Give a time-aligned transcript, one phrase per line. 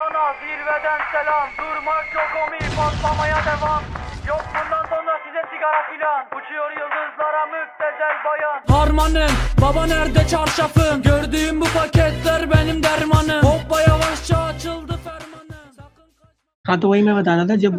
[0.00, 3.82] Sana zirveden selam Durmak yok omi patlamaya devam
[4.28, 11.60] Yok bundan sonra size sigara filan Uçuyor yıldızlara müptezel bayan Harmanım baba nerede çarşafım Gördüğüm
[11.60, 16.30] bu paketler benim dermanım Hoppa yavaşça açıldı fermanım Sakın kaçma
[16.64, 17.74] हाँ तो वही मैं बता रहा था जब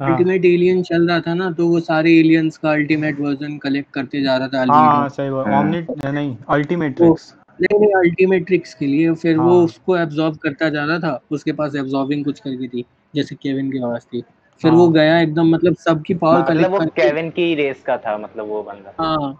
[0.00, 3.90] हाँ ultimate alien चल रहा था ना तो वो सारे एलियंस का अल्टीमेट वर्जन कलेक्ट
[3.96, 5.80] करते जा रहा था हाँ हाँ अल्टीमेट सही बात हाँ। ओमनी
[6.18, 7.24] नहीं अल्टीमेट वो ट्रिक्स
[7.61, 10.99] नहीं नहीं अल्टीमेट ट्रिक्स के लिए फिर हाँ। वो हाँ। उसको एब्जॉर्ब करता जा रहा
[10.99, 14.21] था उसके पास एब्जॉर्बिंग कुछ करके थी जैसे केविन के पास थी
[14.61, 17.83] फिर हाँ। वो हाँ। गया एकदम मतलब सबकी पावर मतलब कलेक्ट वो केविन की रेस
[17.83, 19.33] का था मतलब वो बंदा हाँ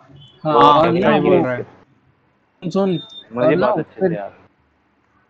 [0.44, 1.66] हाँ और केविन ना बोल रहा है
[2.62, 3.00] सुन
[3.34, 4.32] मुझे और बहुत अच्छे फिर से याद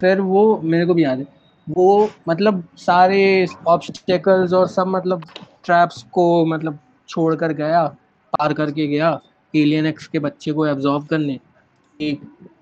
[0.02, 1.28] फिर वो मेरे को भी याद है
[1.67, 5.23] वो मतलब सारे ऑब्स्टेकल्स और सब मतलब
[5.66, 7.86] ट्रैप्स को मतलब छोड़कर गया
[8.34, 9.20] पार करके गया
[9.54, 11.40] एलियन एक्स के बच्चे को एब्जॉर्ब करने
[12.00, 12.22] एक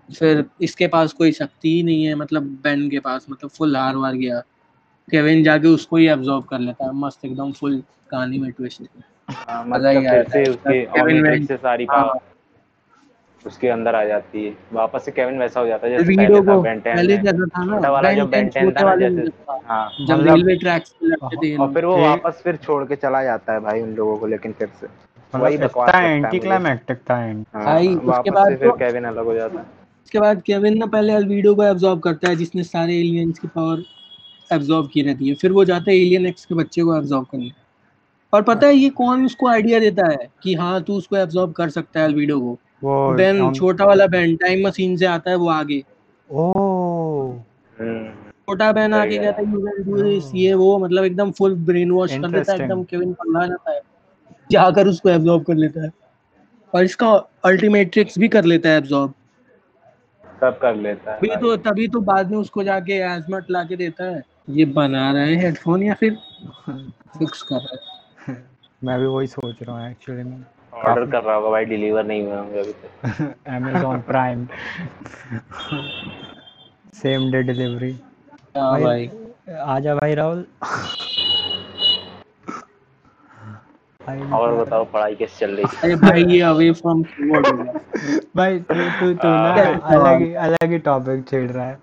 [0.09, 3.95] फिर इसके पास कोई शक्ति ही नहीं है मतलब बेन के पास मतलब फुल हार
[3.95, 4.39] वार गया।
[5.07, 7.81] केविन जाके उसको ही एब्जॉर्ब कर लेता है मस्त एकदम फुल
[8.11, 8.81] कहानी में ट्विस्ट
[9.29, 12.19] हाँ, मज़ा ही मतलब आया से था उसके केविन से सारी हाँ। पावर
[13.45, 16.55] उसके अंदर आ जाती है। वापस से केविन वैसा हो जाता है जैसे पहले था
[16.61, 19.89] बेंटेन पहले जैसा था ना वाला जो बेन टेन बेंटेन था ना जैसे था। हाँ
[19.99, 23.23] जब मतलब रेलवे ट्रैक्स पे लड़ते थे और फिर वो वापस फिर छोड़ के चला
[23.23, 24.87] जाता है भाई उन लोगों को लेकिन फिर से
[25.33, 28.69] वही मतलब बकवास इतना लगता है एंटी क्लाइमैक्टिक था एंड हाँ भाई उसके बाद फिर
[28.69, 29.74] तो केविन अलग हो जाता है।
[30.05, 33.83] उसके बाद केविन ना पहले अल्वीडो को एब्जॉर्ब करता है जिसने सारे एलियंस की पावर
[34.49, 37.49] एब्जॉर्ब की रहती है। फिर वो जाता है एलियन एक्स के बच्चे को एब्जॉर्ब करने।
[38.33, 41.69] और पता है ये कौन उसको आइडिया देता है कि हाँ तू उसको एब्जॉर्ब कर
[41.69, 42.57] सकता है अल्वीडो को।
[43.15, 45.79] बेन छोटा वाला बेन टाइम मशीन से आता है वो आगे।
[48.47, 51.91] छोटा बेन आके कहता है यू कैन डू दिस ये वो मतलब एकदम फुल ब्रेन
[51.91, 53.81] वॉश कर देता है एकदम केविन पल्ला जाता है।
[54.49, 55.91] जाकर उसको एब्जॉर्ब कर लेता है।
[56.73, 57.11] और इसका
[57.45, 59.13] अल्टीमेट ट्रिक्स भी कर लेता है एब्जॉर्ब
[60.45, 63.75] सब कर लेता है तभी तो तभी तो बाद में उसको जाके एजमट ला के
[63.75, 66.17] देता है। ये बना रहा है हेडफोन या फिर
[67.19, 67.75] फिक्स कर रहा
[68.27, 68.35] है?
[68.83, 72.21] मैं भी वही सोच रहा हूँ एक्चुअली में ऑर्डर कर रहा होगा भाई डिलीवर नहीं
[72.23, 74.47] हुए होंगे अभी तक। Amazon Prime
[76.95, 77.91] same day delivery
[78.57, 79.09] हाँ भाई
[79.67, 80.83] आजा भाई राहुल भाई
[84.07, 85.65] और बताओ पढ़ाई कैसे चल रही?
[85.73, 87.53] है अरे भाई ये अवे फ्रॉम कीबोर्ड हो
[88.35, 91.77] भाई तू तू तू ना हाँ, अलग ही अलग ही टॉपिक छेड़ रहा है।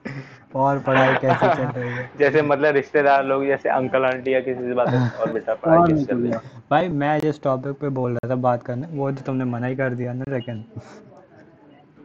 [0.54, 2.10] और पढ़ाई कैसे चल रही है?
[2.18, 6.04] जैसे मतलब रिश्तेदार लोग जैसे अंकल आंटी या किसी से बात और बेटा पढ़ाई कैसे
[6.04, 6.38] चल रही है?
[6.70, 9.76] भाई मैं जिस टॉपिक पे बोल रहा था बात करने वो तो तुमने मना ही
[9.76, 10.64] कर दिया ना लेकिन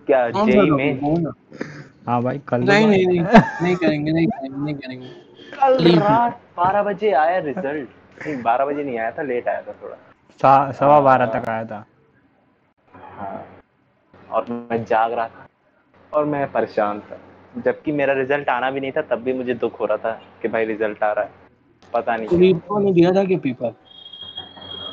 [0.07, 1.25] क्या जेई में?
[2.07, 3.21] हाँ भाई कल नहीं नहीं नहीं
[3.63, 5.07] नहीं करेंगे नहीं करेंगे नहीं करेंगे।
[5.61, 7.89] कल रात बारह बजे आया रिज़ल्ट
[8.27, 9.95] नहीं बारह बजे नहीं आया था लेट आया था थोड़ा।
[10.39, 11.85] सवा बारह हाँ तक आया था।
[12.93, 13.45] हाँ।
[14.31, 15.47] और मैं जाग रहा था
[16.13, 17.17] और मैं परेशान था।
[17.61, 20.11] जबकि मेरा रिज़ल्ट आना भी नहीं था तब भी मुझे दुख हो रहा था
[20.41, 21.31] कि भाई रिज़ल्ट आ रहा है।
[21.93, 23.71] पता नहीं तो क्यों को नहीं दिया था कि पेपर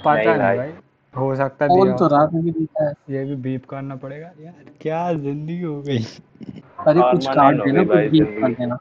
[0.04, 0.72] पता नहीं नहीं भाई। भाई
[1.14, 4.64] हो सकता दिया तो रात में भी देता है। ये भी बीप करना पड़ेगा। यार
[4.80, 5.98] क्या ज़िंदगी हो गई।
[6.86, 8.78] अरे कुछ काट देना कुछ बीप कर देना।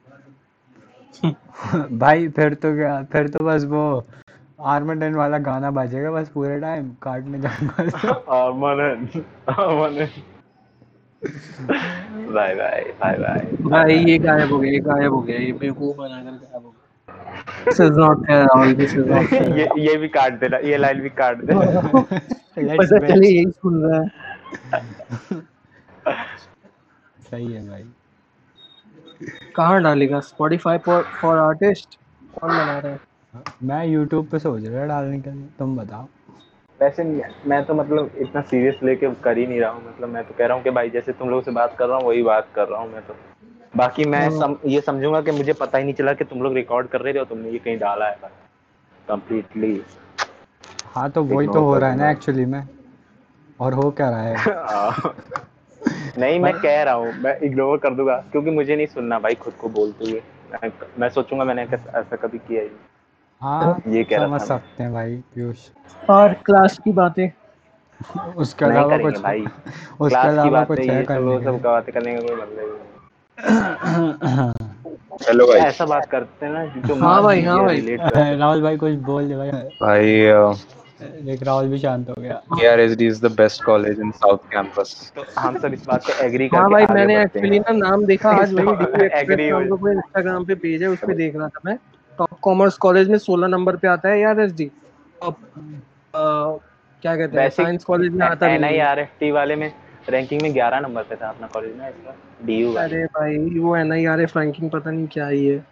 [1.98, 3.84] भाई फिर तो क्या फिर तो बस वो
[4.60, 10.08] आर्मडन वाला गाना बजेगा बस पूरे टाइम काटने जाऊँगा आमनन आमनन
[12.34, 15.98] बाय बाय बाय बाय भाई ये गायब हो गया ये गायब हो गया ये बेवकूफ़
[15.98, 19.96] बनाकर गायब हो गया। This is not fair Rahul this is not fair ये ये
[19.98, 21.62] भी काट देना ये लाइन भी काट देना
[22.58, 24.08] लेट्स पता चले यही सुन रहा है।
[27.32, 27.84] सही है भाई।
[29.56, 30.20] कहाँ डालेगा?
[30.20, 31.98] स्पॉटिफाई फॉर आर्टिस्ट
[32.36, 33.00] कौन बना रहा है?
[33.64, 36.08] मैं यूट्यूब पे सोच रहा डालने के लिए। तुम बताओ।
[36.82, 37.04] वैसे
[37.46, 40.46] मैं तो मतलब इतना सीरियस लेके कर ही नहीं रहा हूँ। मतलब मैं तो कह
[40.46, 42.68] रहा हूँ कि भाई जैसे तुम लोगों से बात कर रहा हूँ वही बात कर
[42.68, 43.16] रहा हूँ मैं तो।
[43.78, 46.54] बाकी मैं हाँ। सम, ये समझूँगा कि मुझे पता ही नहीं चला कि तुम लोग
[46.54, 48.18] रिकॉर्ड कर रहे थे और तुमने ये कहीं डाला है।
[49.08, 49.82] कंप्लीटली
[50.86, 52.68] हाँ तो वही तो हो रहा है ना एक्चुअली में।
[53.60, 54.36] और हो क्या रहा है?
[56.18, 59.54] नहीं मैं कह रहा हूँ मैं इग्नोर कर दूँगा क्योंकि मुझे नहीं सुनना भाई खुद
[59.54, 60.22] को बोलते हुए।
[60.54, 62.93] मैं, मैं सोचूँगा मैंने ऐसा कभी किया ही नहीं।
[63.44, 65.58] हाँ ये कह रहा समझ सकते हैं भाई पीयूष।
[66.10, 67.30] और क्लास की बातें।
[68.36, 69.46] उसके अलावा कुछ भाई।
[70.00, 72.92] उसके अलावा कुछ है सब करने वो के सब बातें करने का कोई मतलब नहीं।
[75.28, 78.94] हेलो भाई। ऐसा बात करते हैं ना जो हाँ भाई हाँ भाई। राहुल भाई कुछ
[78.94, 79.52] बोल दे भाई।
[79.82, 80.22] भाई
[81.02, 84.94] देख राहुल भी शांत हो गया। KRSD is the best college in South Campus.
[85.16, 88.30] तो हम सब इस बात पे एग्री हाँ करके भाई मैंने एक्चुअली ना नाम देखा
[88.32, 91.78] आज वही नाम हो- का इंस्टाग्राम पे पेज है उस पे देख रहा था मैं।
[92.18, 94.66] टॉप कॉमर्स कॉलेज में 16 नंबर पे आता है यार एसडी
[95.22, 95.38] टॉप
[97.04, 97.50] क्या कहते हैं?
[97.50, 99.72] साइंस कॉलेज में आता आई नहीं है। आर एफ़ टी वाले में
[100.10, 102.16] रैंकिंग में 11 नंबर पे था अपना कॉलेज ना इसका
[102.46, 105.66] डी यू अरे भाई वो N I R F ranking पता नहीं क्या ही है।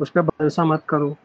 [0.00, 1.16] उस पर भरोसा मत करो।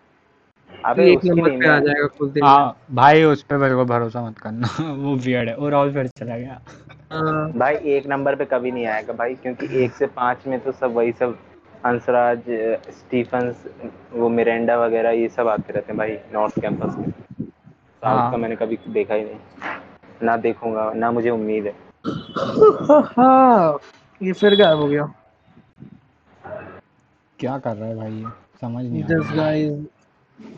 [0.85, 4.21] अबे एक नंबर पे आ जाएगा कुछ देर हाँ भाई उस पे मेरे को भरोसा
[4.21, 6.59] मत करना। वो वियर्ड है और राहुल फिर चला गया।
[7.11, 10.71] हाँ, भाई एक नंबर पे कभी नहीं आएगा भाई क्योंकि एक से पाँच में तो
[10.71, 11.37] सब वही सब
[11.85, 12.43] हंसराज
[12.89, 13.63] स्टीफंस
[14.13, 18.37] वो मिरेंडा वगैरह ये सब आते रहते हैं भाई नॉर्थ कैंपस में। साउथ हाँ। का
[18.37, 19.37] मैंने कभी देखा ही नहीं।
[20.23, 21.73] ना देखूँगा ना मुझे उम्मीद है।
[23.17, 23.79] हाँ,
[24.21, 25.13] ये फिर गायब हो गया।
[27.39, 28.25] क्या कर रहा है भाई ये?
[28.61, 29.85] समझ नहीं guy is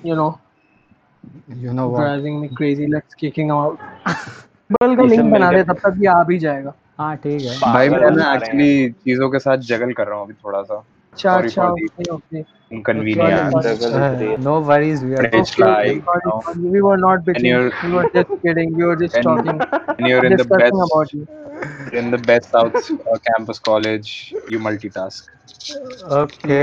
[0.06, 0.32] you know
[1.26, 3.78] रहा you know what driving me crazy let's kicking him out.
[4.72, 7.90] बल का लिंक बना दे तब तक ये आ भी जाएगा। हाँ ठीक है। भाई
[7.90, 11.68] मैं ना। एक्चुअली चीज़ों के साथ जगल कर रहा हूँ अभी थोड़ा सा। अच्छा अच्छा
[12.14, 14.40] okay Yeah, inconvenience real.
[14.46, 15.26] No worries we are
[15.64, 19.60] like, you we were not bitching we were just kidding we were just And- talking
[19.94, 21.22] and you're in the best about you
[22.02, 24.12] in the best South uh, campus college
[24.56, 25.32] you multitask
[26.20, 26.60] okay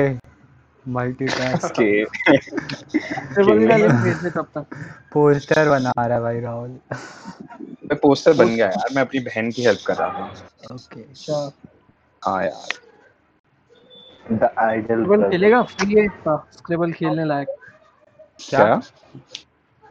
[0.98, 2.04] multitask okay
[3.34, 4.62] triple का
[5.12, 6.70] poster बना रहा है भाई राहुल
[7.90, 11.40] मैं poster बन गया यार मैं अपनी बहन की हेल्प कर रहा था ओके अच्छा
[12.22, 12.80] हाँ यार
[14.30, 17.48] The idol ट्रिपल खेलेगा फ्री है इसका स्क्रिबल खेलने लायक।
[18.50, 18.80] क्या?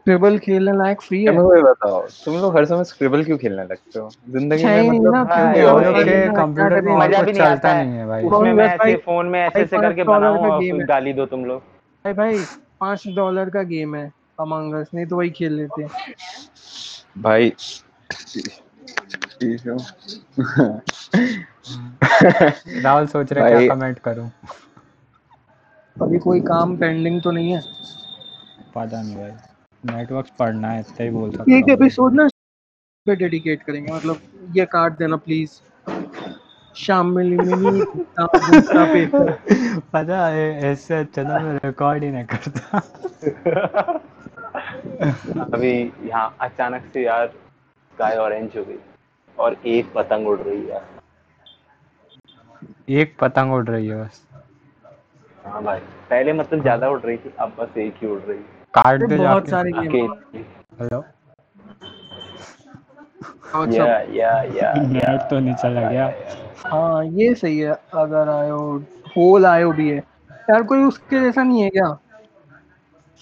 [0.06, 3.98] ट्रिपल खेलने लायक फ्री है। ये बताओ तुम लोग हर समय स्क्रिबल क्यों खेलने लगते
[3.98, 4.08] हो?
[4.30, 5.54] ज़िंदगी में मतलब हाँ,
[6.34, 9.40] कंप्यूटर में मज़ा भी नहीं आता है। नहीं है भाई। उसमें मैं ऐसे फ़ोन में
[9.40, 11.60] ऐसे ऐसे करके बनाऊँ गाली दो तुम लोग।
[12.04, 12.38] भाई भाई
[12.80, 14.06] पाँच डॉलर का गेम है
[14.40, 15.86] अमंग अस नहीं तो वही खेल लेते।
[17.18, 17.52] भाई
[22.82, 24.30] राहुल सोच रहा है क्या कमेंट करूँ।
[25.96, 27.60] अभी कोई काम पेंडिंग तो नहीं है।
[28.74, 29.30] पता नहीं भाई।
[29.84, 32.28] नेटवर्क पढ़ना है इतना ही बोल सकता एक हूँ एपिसोड ना
[33.06, 34.20] पे डेडिकेट करेंगे मतलब
[34.56, 35.50] ये काट देना प्लीज़
[36.76, 39.32] शामिल मिनी दूसरा पेपर
[39.92, 42.78] पता है ऐसे अच्छा ना मैं रिकॉर्ड ही नहीं करता।
[45.54, 45.72] अभी
[46.08, 48.78] यहाँ अचानक से यार स्काई ऑरेंज हो गई।
[49.38, 50.80] और एक पतंग उड़ रही है।
[53.00, 54.26] एक पतंग उड़ रही है बस।
[55.44, 55.78] हाँ भाई
[56.10, 58.44] पहले मतलब ज़्यादा उड़ रही थी अब बस एक ही उड़ रही है।
[58.74, 60.12] काट दे बहुत सारे गेम।
[60.80, 61.04] हेलो।
[63.72, 66.06] या या या नेट तो नहीं चला गया।
[66.66, 68.58] हाँ ये सही है अगर आयो
[69.16, 69.96] होल आयो भी है।
[70.50, 71.88] यार कोई उसके जैसा नहीं है क्या?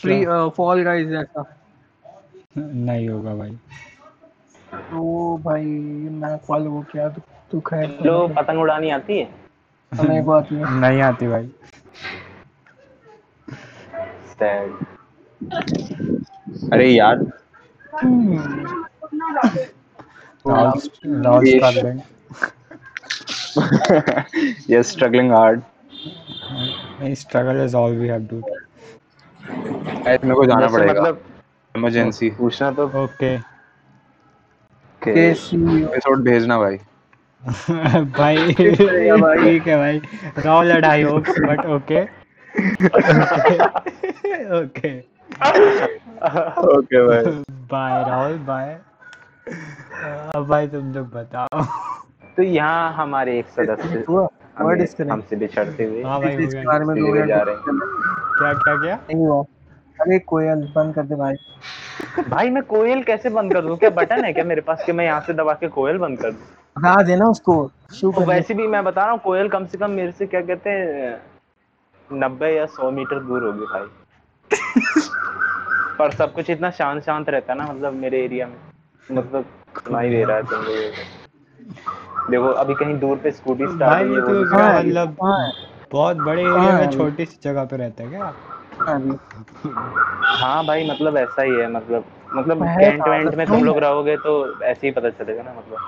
[0.01, 0.25] फ्री
[0.57, 1.45] फॉल गाइस जैसा।
[2.59, 3.59] नहीं होगा भाई।
[4.75, 5.64] तो भाई
[6.22, 7.08] मैं फॉल वो क्या
[7.50, 9.28] तू खैर लो पतंग उड़ानी आती है?
[9.93, 11.50] हमें को आती है नहीं आती भाई।
[14.32, 14.70] Sad.
[16.72, 17.17] अरे यार।
[18.05, 18.38] हम्म,
[20.46, 20.81] राहुल
[21.25, 22.00] राहुल ये- struggling
[24.70, 25.61] you're struggling hard.
[27.14, 31.23] Struggle is all we have do guys मेरे को जाना पड़ेगा। मतलब
[31.76, 33.50] इमरजेंसी पूछना तो ओके कैसी
[35.08, 36.76] एपिसोड भेजना भाई।
[38.19, 40.00] भाई ठीक है भाई।
[40.44, 42.02] Rahul and I hope but okay
[44.61, 44.99] okay
[46.76, 47.23] okay भाई
[47.73, 48.79] बाय राहुल बाय
[50.37, 51.62] अब भाई तुम लोग बताओ।
[52.37, 54.05] तो यहाँ हमारे एक सदस्य
[55.11, 58.94] हमसे बिछड़ते हुए हाँ भाई इस गया। में दो जा रहे हैं। क्या क्या क्या?
[58.97, 59.43] नहीं हुआ।
[60.00, 61.35] अरे कोयल बंद कर दे भाई।
[62.28, 63.76] भाई मैं कोयल कैसे बंद कर दूँ?
[63.76, 66.30] क्या बटन है क्या मेरे पास कि मैं यहाँ से दबा के कोयल बंद कर
[66.30, 66.40] दूँ?
[66.78, 69.90] हटा देना उसको। शू तो वैसे भी मैं बता रहा हूँ कोयल कम से कम
[69.90, 71.21] मेरे से क्या कहते हैं
[72.11, 73.87] नब्बे या सौ मीटर दूर होगी भाई।
[75.99, 78.57] पर सब कुछ इतना शांत शांत रहता है ना मतलब मेरे एरिया में।
[79.11, 79.45] मतलब
[79.78, 84.14] सुनाई दे रहा है तुम लोगों को देखो अभी कहीं दूर पे स्कूटी स्टार्ट भाई
[84.14, 85.16] है तो हाँ, रही है। मतलब
[85.92, 88.33] बहुत बड़े एरिया में छोटी सी जगह पे रहता है क्या?
[88.88, 89.16] है अभी?
[90.40, 94.16] हाँ भाई मतलब ऐसा ही है मतलब मतलब है कैंट वेंट में तुम लोग रहोगे
[94.16, 95.78] तो ऐसे ही पता चलेगा ना मतलब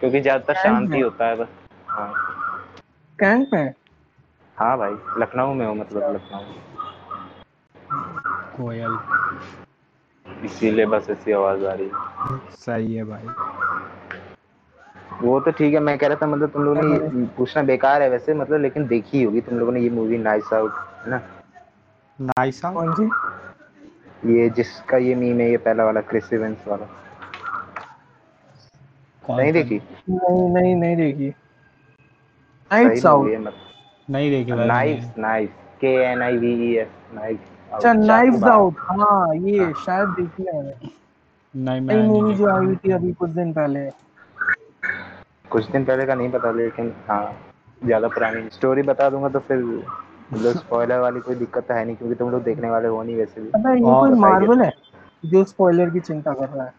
[0.00, 1.48] क्योंकि ज़्यादातर शांति होता है बस।
[1.88, 2.12] हाँ।
[3.18, 3.72] कैंट में
[4.58, 6.40] हाँ भाई लखनऊ में हो मतलब लखनऊ।
[8.56, 8.98] कोयल।
[10.44, 13.26] इसीलिए बस ऐसी आवाज़ आ रही है। सही है भाई।
[15.22, 18.08] वो तो ठीक है मैं कह रहा था मतलब तुम लोगों ने पूछना बेकार है
[18.10, 20.74] वैसे मतलब लेकिन देखी होगी तुम लोगों ने ये मूवी नाइस आउट
[21.04, 21.20] है ना?
[22.18, 23.04] नाइस कौन सी?
[24.32, 26.86] ये जिसका ये मीम है ये पहला वाला क्रिस इवेंट्स वाला।
[29.24, 29.80] नहीं देखी?
[30.10, 31.32] नहीं नहीं नहीं देखी।
[32.70, 37.38] नाइट्स आउट है मतलब नहीं देखी nice nice K N I V E S nice
[37.72, 40.62] अच्छा नाइफ्स आउट हाँ ये शायद देखी है
[41.54, 43.88] नहीं मैं मूवी नहीं जो आई थी अभी कुछ दिन पहले।
[45.50, 47.24] कुछ दिन पहले का नहीं पता लेकिन हाँ
[47.84, 49.62] ज़्यादा पुरानी स्टोरी बता दूँगा तो फिर
[50.34, 53.16] मतलब स्पॉइलर वाली कोई दिक्कत तो है नहीं क्योंकि तुम लोग देखने वाले हो नहीं
[53.16, 54.72] वैसे भी। अबे ये कोई मार्वल है।
[55.24, 56.72] जो स्पॉइलर की चिंता कर रहा है।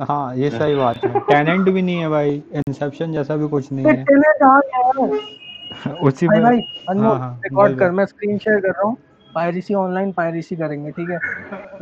[0.00, 3.86] हाँ ये सही बात है। टेनेंट भी नहीं है भाई इंसेप्शन जैसा भी कुछ नहीं
[3.86, 8.04] है। टेनेंट आ गया है। उसी भाई में भाई अनमोल हाँ, हाँ, रिकॉर्ड कर मैं
[8.06, 8.96] स्क्रीन शेयर कर रहा हूँ।
[9.34, 11.18] पायरेसी ऑनलाइन पायरेसी करेंगे ठीक है?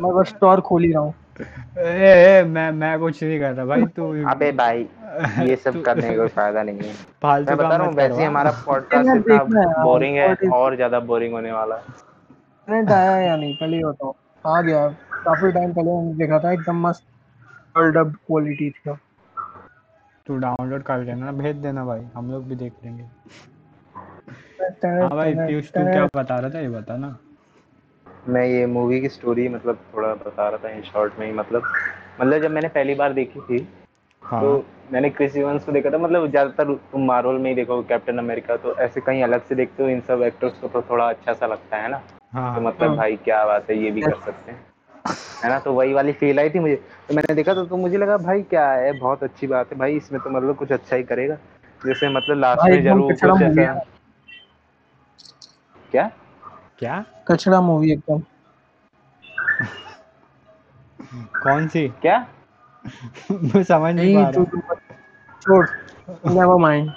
[0.01, 3.65] मैं बस स्टोर खोल ही रहा हूँ। ए, ए, मैं मैं कुछ नहीं कर रहा
[3.65, 4.87] भाई तू अबे भाई
[5.47, 8.51] ये सब करने का कोई फ़ायदा नहीं है। मैं बता रहा हूँ वैसे ही हमारा
[8.65, 11.81] पॉडकास्ट इतना बोरिंग है और ज़्यादा बोरिंग होने वाला है।
[12.67, 14.15] टेनेंट आया या नहीं पहले ये बताओ।
[14.45, 17.03] आ गया। काफ़ी टाइम पहले मैंने देखा था एकदम मस्त
[17.75, 18.97] वर्ल्ड डब क्वालिटी था।
[20.27, 23.03] तू डाउनलोड कर लेना ना भेज देना भाई हम लोग भी देख लेंगे।
[24.83, 27.15] हाँ भाई पीयूष तू क्या बता रहा था ये बता ना।
[28.27, 31.63] मैं ये मूवी की स्टोरी मतलब थोड़ा बता रहा था इन शॉर्ट में ही मतलब।
[32.21, 33.67] मतलब जब मैंने पहली बार देखी थी
[34.23, 37.81] हाँ। तो मैंने क्रिस इवंस को देखा था मतलब ज़्यादातर तुम मार्वल में ही देखो
[37.83, 41.09] कैप्टन अमेरिका तो ऐसे कहीं अलग से देखते हो इन सब एक्टर्स को तो थोड़ा
[41.09, 42.01] अच्छा सा लगता है ना?
[42.33, 44.59] हाँ तो मतलब हाँ। भाई क्या बात है ये भी कर सकते हैं।
[45.43, 45.59] है ना?
[45.59, 46.75] तो वही वाली फील आई थी मुझे।
[47.07, 48.91] तो मैंने देखा तो, तो मुझे लगा भाई क्या है?
[48.99, 51.37] बहुत अच्छी बात है। भाई इसमें तो मतलब कुछ अच्छा ही करेगा।
[51.81, 53.73] जैसे मतलब लास्ट में ज़रूर कुछ ऐसा
[55.91, 56.11] क्या?
[56.79, 57.03] क्या?
[57.27, 58.21] कचरा मूवी एकदम।
[61.43, 61.87] कौन सी?
[62.01, 62.25] क्या?
[63.31, 64.75] मैं समझ नहीं नहीं पा रहा
[65.41, 65.65] छोड़
[66.29, 66.91] नेवर माइंड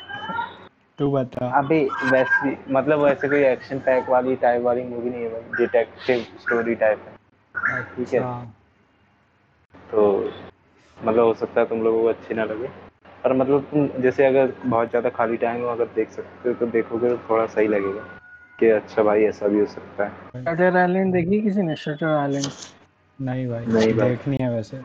[0.99, 5.29] तू बता अबे वैसी मतलब वैसे कोई एक्शन पैक वाली टाइप वाली मूवी नहीं है
[5.31, 7.05] भाई डिटेक्टिव स्टोरी टाइप
[7.55, 8.45] है ठीक है अच्छा
[9.75, 10.09] तो
[10.99, 12.69] मतलब हो सकता है तुम लोगों को अच्छी ना लगे
[13.25, 16.67] पर मतलब तुम जैसे अगर बहुत ज़्यादा खाली टाइम हो अगर देख सकते हो तो
[16.71, 18.03] देखोगे तो थोड़ा सही लगेगा
[18.59, 22.47] कि अच्छा भाई ऐसा भी हो सकता है शटर आइलैंड देखी किसी ने शटर आइलैंड
[23.19, 24.81] नहीं भाई नहीं देखनी है वैसे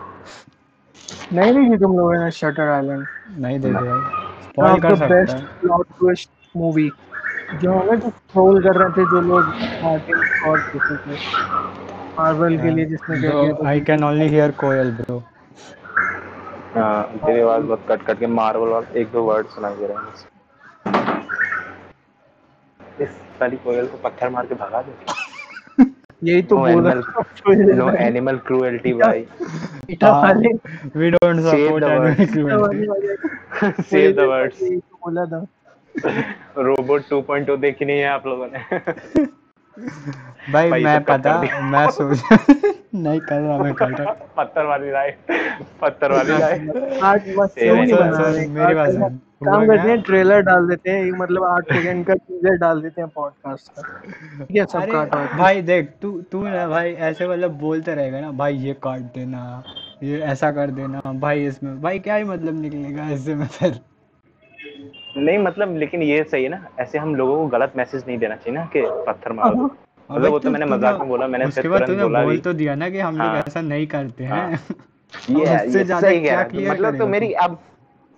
[1.33, 3.05] नहीं देखी तुम लोगों ने शटर आइलैंड
[3.45, 4.01] नहीं देखी भाई।
[4.43, 6.89] स्पॉइल कर the सकता best है। plot twist movie
[7.61, 9.53] जो है जो ट्रोल कर रहे थे जो लोग
[9.83, 11.17] मार्टिन स्कॉट किसी थे।
[12.19, 15.19] मार्वल के लिए जिसने कह दिया था। I can only hear koyal bro
[16.75, 19.97] हाँ तेरी आवाज़ बहुत कट कट के मार्वल वाला एक दो वर्ड सुनाई दे रहे
[19.97, 20.13] हैं।
[23.01, 24.93] इस साली कोयल को पत्थर मार के भगा दे।
[26.23, 29.25] यही तो No बोल animal- रहा नो एनिमल क्रुएल्टी भाई।
[29.91, 30.49] ईटा वाले
[30.99, 35.45] we don't support animal cruelty save the words तो बोला था।
[36.57, 38.59] रोबोट 2.0 देखी नहीं है आप लोगों ने?
[40.51, 41.33] भाई भाई, मैं पता
[41.71, 42.21] मैं सोच
[42.95, 45.31] नहीं कर रहा मैं कर रहा पत्थर वाली राइट
[45.81, 48.47] पत्थर वाली राइट आज रहे?
[48.47, 52.55] मेरी बात सुन। काम करते हैं ट्रेलर डाल देते हैं मतलब आठ सेकंड का टीजर
[52.57, 56.93] डाल देते हैं पॉडकास्ट का। ठीक है सब काट भाई देख तू तू ना भाई
[57.09, 59.63] ऐसे मतलब बोलते रहेगा ना भाई ये काट देना
[60.03, 63.79] ये ऐसा कर देना भाई इसमें भाई क्या ही मतलब निकलेगा इससे में फिर?
[65.17, 68.35] नहीं मतलब लेकिन ये सही है ना ऐसे हम लोगों को गलत मैसेज नहीं देना
[68.35, 69.69] चाहिए ना कि पत्थर मारो। हाँ।
[70.09, 72.89] मतलब वो तो मैंने मज़ाक में बोला मैंने उसके बाद तूने बोल तो दिया ना
[72.89, 74.59] कि हम लोग हाँ। ऐसा नहीं करते हाँ। हैं।
[75.29, 77.57] ये ये ज़्यादा क्या मतलब तो मेरी अब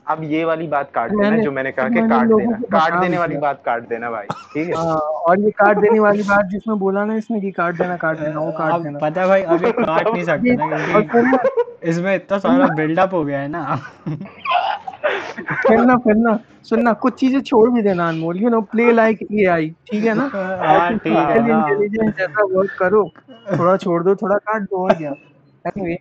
[0.07, 3.37] अब ये वाली बात काट देना जो मैंने कहा कि काट देना। काट देने वाली
[3.37, 4.73] बात काट देना भाई ठीक है?
[4.73, 8.39] और ये काट देने वाली बात जिसमें बोला ना इसने कि काट देना काट देना
[8.39, 12.37] वो काट देना। पता है भाई अभी काट नहीं सकते ना ना क्योंकि इसमें इतना
[12.37, 13.79] सारा बिल्डअप हो गया है ना।
[15.05, 16.37] फिर ना फिर ना
[16.69, 20.27] सुनना कुछ चीज़ें छोड़ भी देना Anmol you know play like AI ठीक है ना?
[21.03, 23.09] ठीक है हाँ। इंटेलिजेंस जैसा वर्क करो।
[23.59, 25.13] थोड़ा छोड़ दो थोड़ा काट दो और क्या?
[25.65, 25.97] एनीवे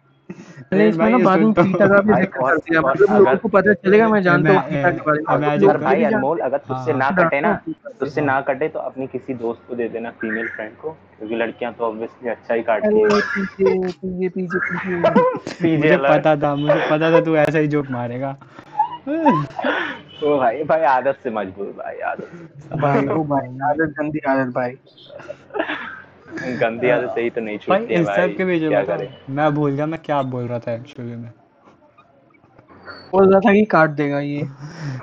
[0.72, 3.48] मैंने इसमें ना बाद में तो- पीटा का भी ज़िक्र कर दिया। मतलब लोगों को
[3.48, 6.38] पता चलेगा मैं जानता हूँ पीटा के बारे में। और जो लोग पर भाई अनमोल
[6.48, 7.52] अगर तुझसे। ना कटे ना
[8.00, 11.72] तुझसे ना कटे तो अपनी किसी दोस्त को दे देना फीमेल फ्रेंड को क्योंकि लड़कियाँ
[11.72, 14.30] तो ऑब्वियसली अच्छा ही काटती हैं।
[15.62, 18.36] पीजे पता था मुझे पता था तू ऐसा ही जोक मारेगा।
[19.10, 22.30] ओ भाई भाई आदत से मजबूर भाई आदत
[22.80, 24.72] भाई ओ भाई आदत गंदी आदत भाई।
[26.58, 29.08] गंदी आदत से ही तो नहीं भाई छूटती है इस भाई सब के बीच में
[29.36, 31.30] मैं भूल गया मैं क्या बोल रहा था एक्चुअली में।
[33.12, 34.42] बोल रहा था कि काट देगा ये।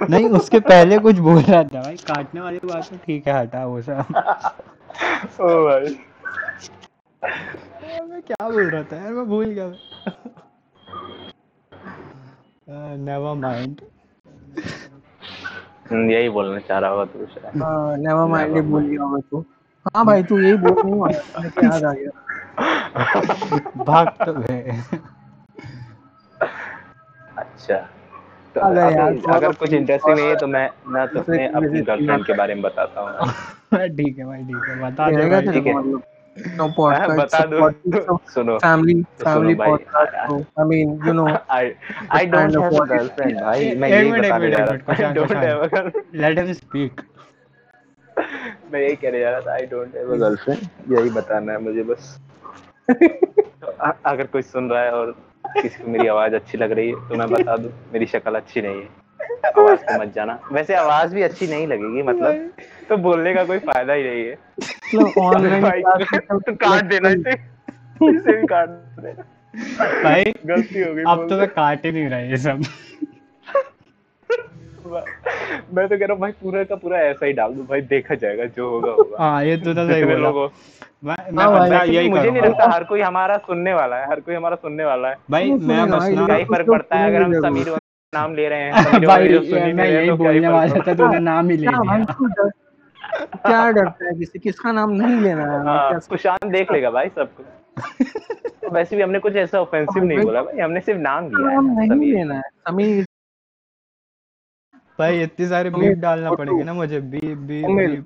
[0.09, 3.65] नहीं उसके पहले कुछ बोल रहा था भाई काटने वाली बात तो ठीक है हटा
[3.65, 4.05] वो सब।
[5.41, 5.97] ओ भाई।
[8.09, 9.67] मैं क्या बोल रहा था यार मैं भूल गया।
[12.97, 13.81] नेवर माइंड
[15.91, 19.45] यही बोलना चाह रहा होगा तू शायद हाँ। नेवर माइंड बोल दिया होगा तू।
[19.95, 22.11] हाँ भाई तू यही बोल नहीं हुआ याद आ गया।
[23.83, 24.81] भाग तो गए।
[27.37, 27.77] अच्छा
[28.55, 31.47] तो अगर अगर, यार थोड़ा अगर कुछ इंटरेस्टिंग नहीं है तो मैं मैं तो अपने
[31.47, 33.31] अपनी गर्लफ्रेंड के बारे में बताता हूँ।
[33.97, 35.73] ठीक है भाई ठीक है बता दे रहेगा भाई। तेरे ठीक है।
[36.37, 40.99] को नो हाँ, पॉडकास्ट बता दो सुनो फैमिली फैमिली सुनो भाई। पॉडकास्ट तो I mean
[41.07, 41.71] you know I
[42.11, 45.13] I don't kind of have a what- girlfriend भाई मैं यही बताने जा रहा आई
[45.13, 47.01] डोंट कुछ have a girlfriend let him speak
[48.73, 51.83] मैं यही कहने जा रहा था I don't have a girlfriend यही बताना है मुझे
[51.83, 52.17] बस।
[54.05, 55.11] अगर कोई सुन रहा है और
[55.53, 58.61] किसी को मेरी आवाज़ अच्छी लग रही है तो मैं बता दूँ मेरी शक्ल अच्छी
[58.61, 59.05] नहीं है।
[59.49, 62.49] आवाज़ पे मत जाना। वैसे आवाज़ भी अच्छी नहीं लगेगी मतलब
[62.89, 64.35] तो बोलने का कोई फ़ायदा ही नहीं है।
[65.19, 67.31] ऑनलाइन तो काट देना इसे।
[68.09, 68.69] इसे भी काट
[69.01, 69.23] देना
[70.03, 72.63] भाई गलती हो गई अब तो मैं काट ही नहीं रहा ये सब।
[75.75, 78.15] मैं तो कह रहा हूँ भाई पूरा का पूरा ऐसा ही डाल दूँ भाई देखा
[78.15, 80.47] जाएगा जो होगा होगा। हाँ ये तो सही जितने बोला। लोगों।
[81.03, 84.07] मैं मैं हाँ भाई, मैं यही मुझे नहीं लगता हर कोई हमारा सुनने वाला है
[84.09, 87.21] हर कोई हमारा सुनने वाला है। भाई मैं बस ना ही फ़र्क पड़ता है अगर
[87.23, 87.75] हम समीर
[88.13, 91.49] नाम ले रहे हैं भाई ही मैं यही तो ही बोलने वाला था तूने नाम
[91.49, 92.49] ही ले लिया। तू डर।
[93.15, 97.43] क्या डरता है किसी किसका नाम नहीं लेना है। है। कुशान देख लेगा भाई सबको
[98.73, 102.13] वैसे भी हमने कुछ ऐसा ऑफेंसिव नहीं बोला भाई हमने सिर्फ़ नाम लिया है नहीं
[102.13, 103.05] लेना है। समीर
[104.99, 108.05] भाई इतने सारे बीप डालना पड़ेगा ना मुझे। बीप बीप बीप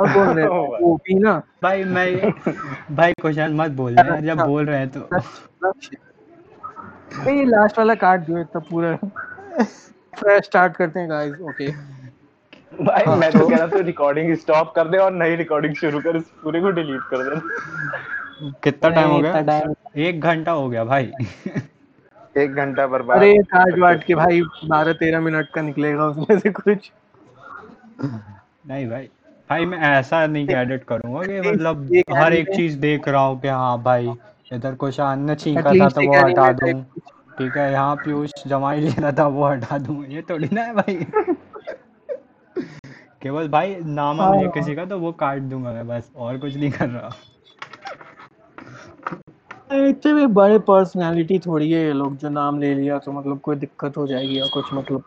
[0.00, 2.30] और बोल रहे वो भी ना। भाई मैं
[2.96, 5.00] भाई क्वेश्चन मत बोलना यार जब अच्छा। बोल रहे हैं तो
[7.18, 8.96] भाई ये लास्ट वाला काट दियो इतना पूरा
[10.18, 11.66] फ्रेश स्टार्ट करते हैं गाइस ओके
[12.72, 15.74] भाई हाँ, मैं तो तो- कह रहा था रिकॉर्डिंग स्टॉप कर दे और नई रिकॉर्डिंग
[15.74, 17.40] शुरू कर इस पूरे को डिलीट कर दे।
[18.62, 19.60] कितना टाइम हो गया?
[19.96, 21.12] एक घंटा हो गया भाई।
[22.36, 26.50] एक घंटा बर्बाद। अरे काट वाट के भाई बारह तेरह मिनट का निकलेगा उसमें से
[26.50, 26.90] कुछ।
[28.04, 29.08] नहीं भाई
[29.50, 33.48] भाई मैं ऐसा नहीं एडिट करूँगा कि मतलब हर एक चीज़ देख रहा हूँ कि
[33.48, 34.12] हाँ भाई
[34.52, 36.82] इधर कुछ अन्य छींका था तो वो हटा दूँ।
[37.38, 40.74] ठीक है यहाँ पीयूष जमाई ले रहा था वो हटा दूँ। ये थोड़ी ना है
[40.74, 41.06] भाई।
[43.22, 46.38] केवल भाई नाम है। मुझे हाँ। किसी का तो वो काट दूँगा मैं बस और
[46.38, 47.10] कुछ नहीं कर रहा।
[49.88, 53.56] इतने भी बड़े पर्सनालिटी थोड़ी है ये लोग जो नाम ले लिया तो मतलब कोई
[53.56, 55.02] दिक्कत हो जाएगी या कुछ मतलब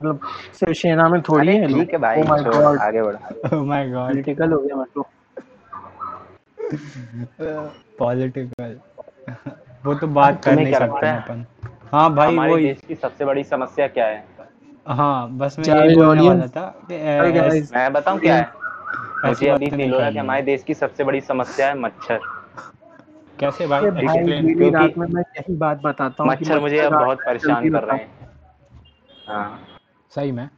[0.00, 0.20] मतलब
[0.54, 2.78] सिर्फ़ सेना में थोड़ी है ठीक है भाई Oh.
[2.80, 3.16] आगे बढ़।
[3.54, 5.04] ओह माय गॉड पॉलिटिकल हो गया मतलब
[7.98, 8.78] पॉलिटिकल
[9.86, 11.22] वो तो बात कर तुम्हें नहीं सकते हैं?
[11.22, 11.44] अपन।
[11.92, 14.24] हाँ भाई हमारे देश की सबसे बड़ी समस्या क्या है?
[14.86, 16.66] हाँ बस मैं यही बोलने वाला था.
[16.90, 18.52] मैं बताऊँ क्या है?
[19.24, 21.78] मुझे अभी तो फील हो रहा है कि हमारे देश की सबसे बड़ी समस्या है
[21.78, 22.20] मच्छर।
[23.40, 23.90] कैसे भाई?
[23.90, 27.70] भाई मेरी क्योंकि रात में मैं यही बात बताता हूँ मच्छर मुझे अब बहुत परेशान
[27.70, 28.28] कर रहे हैं।
[29.26, 29.66] हाँ।
[30.10, 30.48] सही में।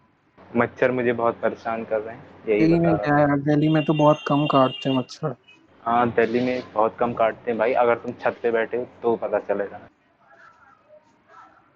[0.56, 3.94] मच्छर मुझे बहुत परेशान कर रहे हैं यही दिल्ली में क्या है। दिल्ली में तो
[3.94, 5.34] बहुत कम काटते हैं मच्छर।
[5.82, 9.16] हाँ दिल्ली में बहुत कम काटते हैं भाई। अगर तुम छत पे बैठे हो तो
[9.16, 9.80] पता चलेगा।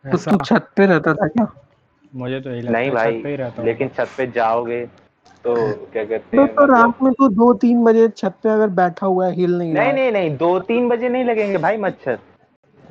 [0.04, 1.44] तो तू छत पे रहता था क्या?
[2.12, 4.84] मुझे तो यही नहीं छत पे भाई रहता लेकिन छत पे जाओगे
[5.44, 5.54] तो
[5.92, 8.68] क्या कहते तो, हैं तो मतलब रात में तो दो तीन बजे छत पे अगर
[8.78, 12.18] बैठा हुआ है हिल नहीं नहीं नहीं नहीं दो तीन बजे नहीं लगेंगे भाई मच्छर।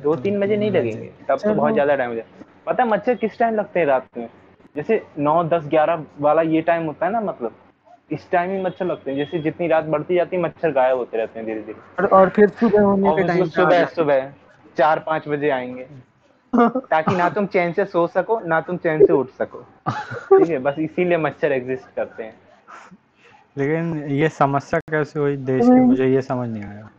[0.02, 3.14] दो तीन बजे नहीं लगेंगे तब तो बहुत ज़्यादा टाइम हो जाए। पता है मच्छर
[3.14, 4.28] किस टाइम लगते हैं रात में?
[4.76, 7.54] जैसे नौ दस ग्यारह वाला ये टाइम होता है ना मतलब
[8.12, 11.16] इस टाइम ही मच्छर लगते हैं। जैसे जितनी रात बढ़ती जाती है मच्छर गायब होते
[11.16, 14.30] रहते हैं धीरे धीरे और, और फिर सुबह होने के टाइम सुबह सुबह
[14.76, 15.86] चार पाँच बजे आएँगे।
[16.56, 19.58] ताकि ना तुम चैन से सो सको ना तुम चैन से उठ सको।
[20.38, 22.34] ठीक है बस इसीलिए मच्छर एग्जिस्ट करते हैं।
[23.58, 25.80] लेकिन ये समस्या कैसे हुई देश की?
[25.80, 26.90] मुझे ये समझ नहीं आया।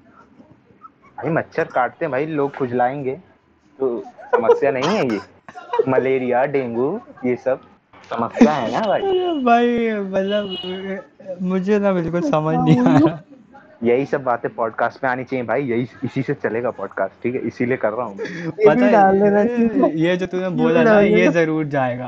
[1.17, 3.19] भाई मच्छर काटते हैं भाई लोग खुजलाएँगे।
[3.79, 5.19] तो समस्या नहीं है ये।
[5.87, 7.61] मलेरिया डेंगू ये सब
[8.09, 9.01] समस्या है ना भाई?
[9.43, 13.19] भाई मतलब मुझे ना बिल्कुल समझ नहीं आ रहा
[13.83, 17.41] यही सब बातें पॉडकास्ट में आनी चाहिए भाई यही इसी से चलेगा पॉडकास्ट ठीक है?
[17.41, 20.99] इसीलिए कर रहा हूँ। ये पता भी डाल देना है ये जो तूने बोला ना
[20.99, 22.07] ये ज़रूर जाएगा।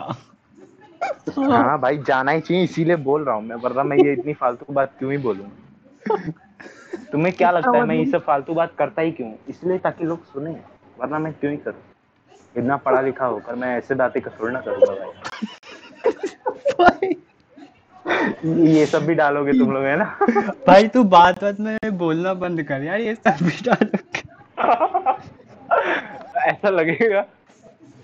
[1.40, 4.74] हाँ भाई जाना ही चाहिए इसीलिए बोल रहा हूँ मैं वरना मैं ये इतनी फालतू
[4.74, 5.50] बात क्यों ही बोलूँ?
[7.12, 9.32] तुम्हें क्या लगता है मैं ये सब फालतू बात करता ही क्यों?
[9.50, 10.52] इसलिए ताकि लोग सुने
[11.00, 11.82] वरना मैं क्यों ही करूँ?
[12.56, 14.94] इतना पढ़ा लिखा होकर मैं ऐसे बातें का थोड़ी ना करूँगा
[16.80, 17.16] भाई
[18.08, 20.18] ये सब भी डालोगे तुम लोग है ना?
[20.68, 24.22] भाई तू बात बात में बोलना बंद कर यार ये सब भी डालोगे।
[26.50, 27.26] ऐसा लगेगा।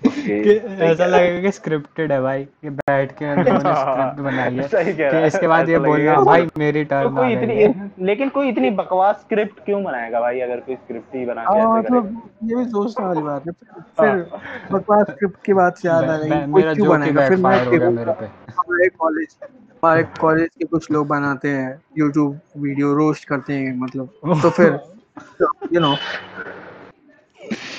[0.05, 4.93] ऐसा लगेगा कि स्क्रिप्टेड है भाई कि बैठ के लोगों ने स्क्रिप्ट बनाई है। सही
[4.93, 7.33] कह रहा कि है, इसके बाद ये लगेगा। बोलना भाई मेरी तो टर्न आ कोई
[7.33, 11.59] इतनी लेकिन कोई इतनी बकवास स्क्रिप्ट क्यों बनाएगा भाई अगर कोई स्क्रिप्ट ही बना के
[11.59, 13.53] हाँ ऐसे मतलब ये भी सोचने वाली बात है।
[13.99, 14.25] फिर
[14.71, 17.27] बकवास स्क्रिप्ट की बात याद आ रही कोई मेरा क्यों जोक बनाएगा?
[17.27, 22.39] फिर मैं हो मेरे पे। हमारे कॉलेज हमारे कॉलेज के कुछ लोग बनाते हैं यूट्यूब
[22.57, 24.79] वीडियो रोस्ट करते हैं मतलब। तो फिर
[25.73, 25.95] यू नो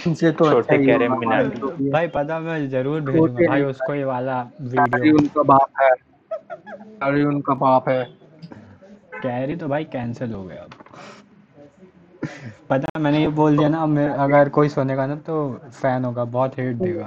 [0.07, 2.69] इनसे तो छोटे अच्छा ही कैरे होगा, मिनाटी। हमारे जो भी। है। भाई पता मैं
[2.71, 5.91] ज़रूर भेजूँगा। भाई उसको ये वाला अरे वीडियो। उनका बाप है।
[7.03, 8.03] अरे उनका बाप है।
[9.23, 10.71] कैरी तो भाई कैंसिल हो गया अब।
[12.71, 15.37] पता मैंने ये बोल दिया ना अब अगर कोई सुनेगा ना तो
[15.73, 17.07] फ़ैन होगा बहुत हेट देगा।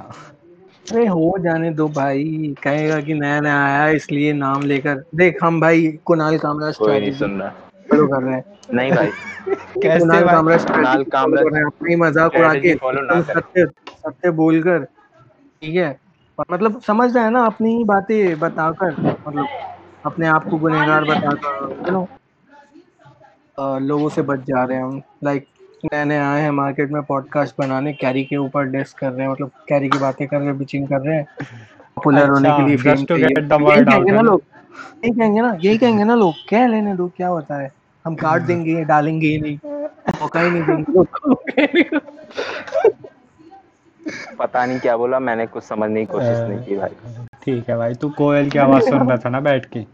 [0.92, 5.60] अरे हो जाने दो भाई। कहेगा कि नया नया आया इसलिए नाम लेकर। देख हम
[5.62, 7.52] भाई कुणाल कामरा कोई नहीं स्ट्रैटेजी सुन रहा।
[7.90, 8.44] फॉलो कर रहे हैं।
[8.74, 9.08] नहीं भाई।
[9.84, 10.26] कैसे कुणाल?
[10.28, 12.74] कामरा कुणाल कामरा मज़ाक उड़ा के।
[13.24, 15.98] सत्य सत्य बोलकर ठीक है?
[16.52, 18.96] मतलब समझ रहे हैं ना अपनी ही बातें बताकर
[19.28, 19.48] मतलब
[20.06, 22.08] अपने आप को गुनहगार बताकर यू नो
[23.80, 25.46] लोगों से बच जा रहे हैं हम। लाइक
[25.86, 29.32] नए नए आए हैं मार्केट में पॉडकास्ट बनाने कैरी के ऊपर डेस्क कर रहे हैं
[29.32, 31.26] मतलब कैरी की बातें कर रहे हैं बिचिंग कर रहे हैं।
[31.96, 34.22] पॉपुलर होने अच्छा, के लिए फेम चाहिए। है ना?
[34.22, 34.42] लोग
[35.04, 37.72] यही कहेंगे ना यही कहेंगे ना लोग क्या लेने दो क्या होता है?
[38.06, 39.58] हम काट देंगे डालेंगे ही नहीं
[40.22, 42.00] मौका ही नहीं देंगे।
[44.40, 47.94] पता नहीं क्या बोला मैंने कुछ समझने की कोशिश नहीं की भाई। ठीक है भाई
[47.94, 49.86] तू कोयल की आवाज़ सुन रहा था ना बैठ के।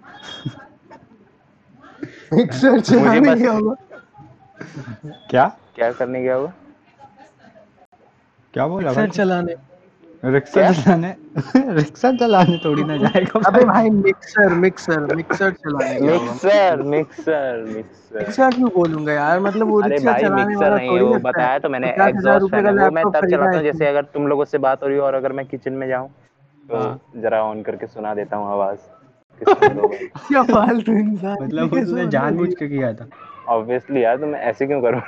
[2.34, 3.76] मिक्सर चलाने क्या होगा।
[5.30, 5.48] क्या?
[5.76, 6.52] क्या करने गया हुआ
[8.54, 9.56] क्या बोला मिक्सर चलाने।
[10.24, 11.16] रिक्शा चलाने
[11.76, 17.64] रिक्शा चलाने थोड़ी ना जाएगा अबे भाई मिक्सर मिक्सर मिक्सर चलाने होगा मिक्सर मिक्सर
[18.18, 19.40] मिक्सर क्यों बोलूँगा यार?
[19.40, 22.52] मतलब वो अरे रिक्शा भाई चलाने मिक्सर वाला नहीं है वो बताया तो मैंने एग्जॉस्ट
[22.52, 24.98] फ़ैन है वो मैं तब चलाता है जैसे अगर तुम लोगों से बात हो रही
[24.98, 26.10] हो और अगर मैं किचन में जाऊँ
[26.70, 28.78] तो हाँ। जरा ऑन करके सुना देता हूँ आवाज़।
[29.48, 33.08] क्या फालतू इंसान। मतलब उसने जानबूझ के किया था।
[33.48, 35.02] ऑब्वियसली यार तो मैं ऐसे क्यों करूँ?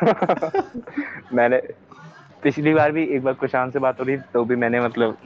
[1.33, 1.57] मैंने
[2.43, 5.17] पिछली बार भी एक बार कुशान से बात हो रही तो भी मैंने मतलब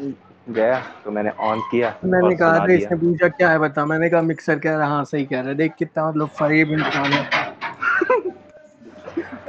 [0.50, 3.86] गया तो मैंने ऑन किया मैंने कहा था इसने पूछा क्या है बता?
[3.86, 7.14] मैंने कहा मिक्सर कह रहा हाँ सही कह रहा है। देख कितना मतलब फरीब इंसान
[7.14, 7.24] है।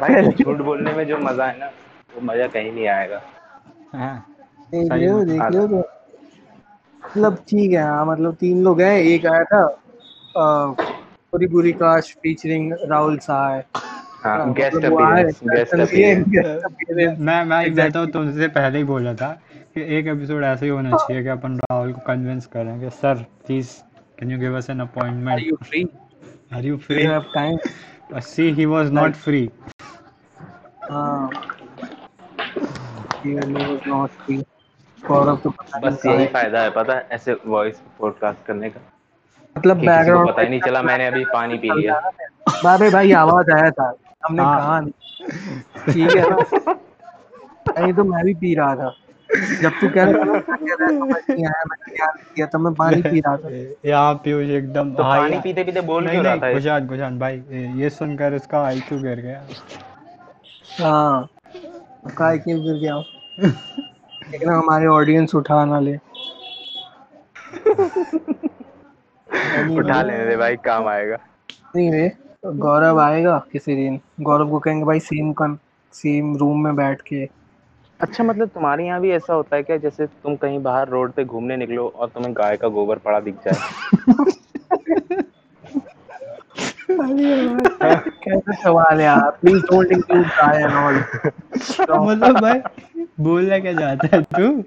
[0.01, 1.67] भाई झूठ बोलने में जो मज़ा है ना
[2.15, 3.21] वो मज़ा कहीं नहीं आएगा।
[3.95, 4.27] हाँ
[4.71, 5.85] देख सही लियो देख लियो तो।
[7.03, 9.67] मतलब ठीक है हाँ मतलब तीन लोग हैं एक आया था
[10.37, 13.65] पूरी पूरी काश फीचरिंग राहुल सहाय
[14.27, 19.29] हाँ गेस्ट अपीयरेंस गेस्ट अपीयरेंस मैं मैं मैं तो तुमसे पहले ही बोला था
[19.75, 23.15] कि एक एपिसोड ऐसा ही होना चाहिए कि अपन राहुल को कन्विंस करें कि sir
[23.47, 23.71] please
[24.21, 25.87] can you give us an appointment you free?
[26.55, 27.59] Are you free have time?
[28.21, 29.51] See he was not free
[30.91, 31.31] हाँ
[35.85, 38.81] बस यही फ़ायदा है पता है ऐसे वॉइस पॉडकास्ट करने का।
[39.57, 42.01] मतलब बैकग्राउंड पता ही नहीं चला मैंने अभी पानी पी लिया।
[42.65, 44.93] बाबे भाई आवाज़ आया था। हमने हाँ। कहा नहीं।
[45.93, 46.37] ठीक है ना?
[47.79, 48.95] नहीं तो मैं भी पी रहा था।
[49.63, 53.03] जब तू कह रहा था कह रहा नहीं आया मैंने नहीं दिया तो मैं पानी
[53.03, 53.49] पी रहा था।
[53.85, 56.55] यहाँ पीयूष एकदम तो पानी पीते पीते बोल नहीं क्यों रहा था ये?
[56.55, 59.47] गुशान गुशान भाई ये- सुनकर इसका आईक्यू गिर गया।
[60.81, 61.29] हाँ
[62.17, 62.97] काय क्यों गिर गया।
[64.31, 65.97] लेकिन हमारे ऑडियंस उठा ना ले।
[69.79, 71.17] उठा लेने दे भाई काम आएगा।
[71.77, 72.13] नहीं रे।
[72.55, 75.59] गौरव आएगा किसी दिन। गौरव को कहेंगे भाई सेम कन
[75.93, 77.29] सेम रूम में बैठ के।
[78.01, 79.77] अच्छा मतलब तुम्हारे यहाँ भी ऐसा होता है क्या?
[79.77, 83.35] जैसे तुम कहीं बाहर रोड पे घूमने निकलो और तुम्हें गाय का गोबर पड़ा दिख
[83.35, 83.55] जाए।
[88.25, 90.95] कैसा सवाल है please don't include guy and all
[92.09, 92.61] मतलब भाई
[93.21, 94.63] बोलना क्या चाहता है तू?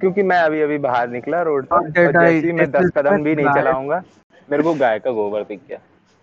[0.00, 3.22] क्योंकि मैं अभी अभी बाहर निकला रोड पे और that I- जैसे मैं दस कदम
[3.22, 4.02] भी नहीं चलाऊँगा
[4.50, 5.78] मेरे को गाय का गोबर दिख गया।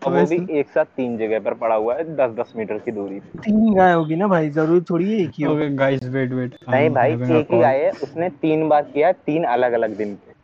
[0.08, 2.92] और वो भी एक साथ तीन जगह पर पड़ा हुआ है दस दस मीटर की
[2.92, 6.32] दूरी तीन गाय होगी ना भाई ज़रूरी थोड़ी है एक ही हो। ओके गाइस वेट
[6.34, 10.16] वेट नहीं भाई एक ही गाय है उसने तीन बार किया तीन अलग अलग दिन
[10.16, 10.36] पे।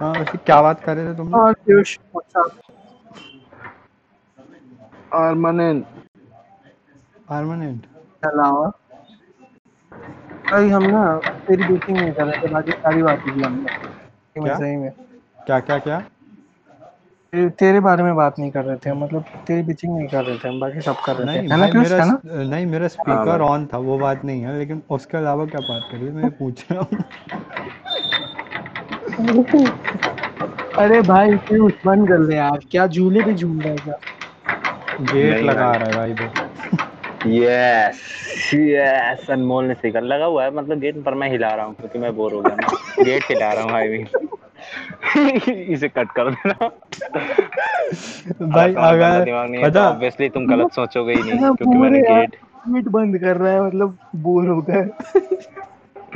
[0.00, 1.34] हाँ वैसे क्या बात कर रहे थे तुम?
[1.34, 1.96] और पीयूष
[5.12, 5.34] और
[7.28, 7.84] परमानेंट
[8.24, 8.66] अलावा
[10.50, 11.02] भाई हम ना
[11.46, 13.70] तेरी बेटिंग नहीं कर रहे थे बाकी सारी बातें की हमने।
[14.48, 14.90] सही में।
[15.46, 15.58] क्या?
[15.60, 15.98] क्या क्या?
[17.32, 20.24] क्या तेरे- बारे में बात नहीं कर रहे थे हम मतलब तेरी बिचिंग नहीं कर
[20.24, 22.20] रहे थे हम बाकी सब कर रहे थे। नहीं है ना भाई मेरा है ना?
[22.50, 26.10] नहीं मेरा स्पीकर ऑन था वो बात नहीं है लेकिन उसके अलावा क्या बात करी
[26.10, 26.98] मैं पूछ रहा हूँ।
[30.78, 33.94] अरे भाई पीयूष बंद कर दे यार क्या झूले पे झूल रहा है क्या?
[35.12, 36.28] गेट लगा रहा है भाई वो
[37.30, 41.74] यस यस अनमोल ने सिकल लगा हुआ है मतलब गेट पर मैं हिला रहा हूँ
[41.74, 42.56] क्योंकि मैं बोर हो गया
[43.04, 44.06] गेट हिला रहा हूँ आई मीन
[45.52, 46.70] इसे कट कर देना।
[48.46, 52.36] भाई अगर दिमाग नहीं तो पता ऑब्वियसली तुम गलत सोचोगे ही नहीं क्योंकि मैंने गेट
[52.68, 54.88] गेट बंद कर रहा है मतलब बोर हो गए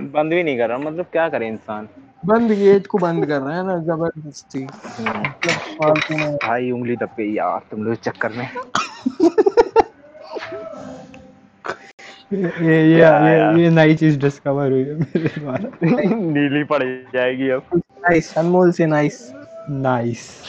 [0.00, 1.88] बंद भी नहीं कर रहा मतलब क्या करे इंसान?
[2.26, 7.08] बंद गेट को बंद कर रहा है ना ज़बरदस्ती। मतलब फालतू में। भाई उंगली दब
[7.18, 8.48] गई यार तुम लोग चक्कर में।
[12.32, 15.70] ये ये ये ये, नई चीज़ डिस्कवर हुई है मेरे द्वारा।
[16.16, 16.82] नीली पड़
[17.14, 19.32] जाएगी अब। नाइस अनमोल से नाइस
[19.70, 20.42] नाइस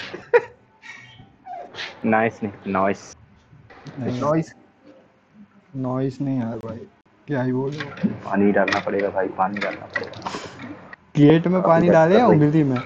[2.06, 3.14] नाइस नहीं नॉइस
[4.22, 4.54] नॉइस
[5.76, 6.78] नॉइस नहीं यार भाई।
[7.28, 7.84] क्या ही बोलो।
[8.26, 10.22] पानी डालना पड़ेगा भाई पानी डालना पड़ेगा।
[11.18, 12.82] गेट में पानी डाले या उंगली में?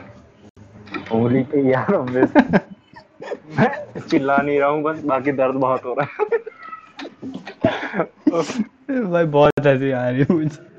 [1.12, 2.26] उंगली पे यार मैं
[4.10, 6.28] चिल्ला नहीं रहा हूँ बस बाकी दर्द बहुत हो रहा है।
[8.92, 10.70] भाई बहुत हँसी आ रही है मुझे।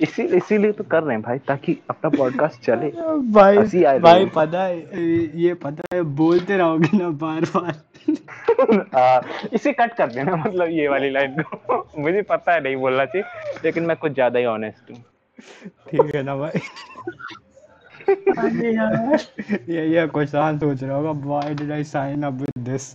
[0.00, 2.90] इसी इसीलिए तो कर रहे हैं भाई ताकि अपना पॉडकास्ट चले।
[3.32, 4.78] भाई हँसी आ रही भाई पता है
[5.40, 7.74] ये पता है बोलते रहोगे ना बार बार
[9.52, 13.60] इसे कट कर देना मतलब ये वाली लाइन को। मुझे पता है नहीं बोलना चाहिए
[13.64, 15.02] लेकिन मैं कुछ ज़्यादा ही ऑनेस्ट हूँ।
[15.90, 16.60] ठीक है ना भाई?
[19.68, 22.92] ये ये क्वेश्चन सोच रहा होगा। Why did I sign up with this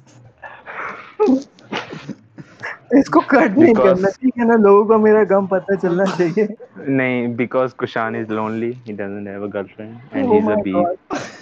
[2.98, 4.56] इसको कट नहीं करना ठीक है ना?
[4.56, 6.48] लोगों को मेरा गम पता चलना चाहिए।
[6.80, 10.56] नहीं because Kushan is lonely he doesn't have a girlfriend and Oh he is a
[10.56, 10.74] B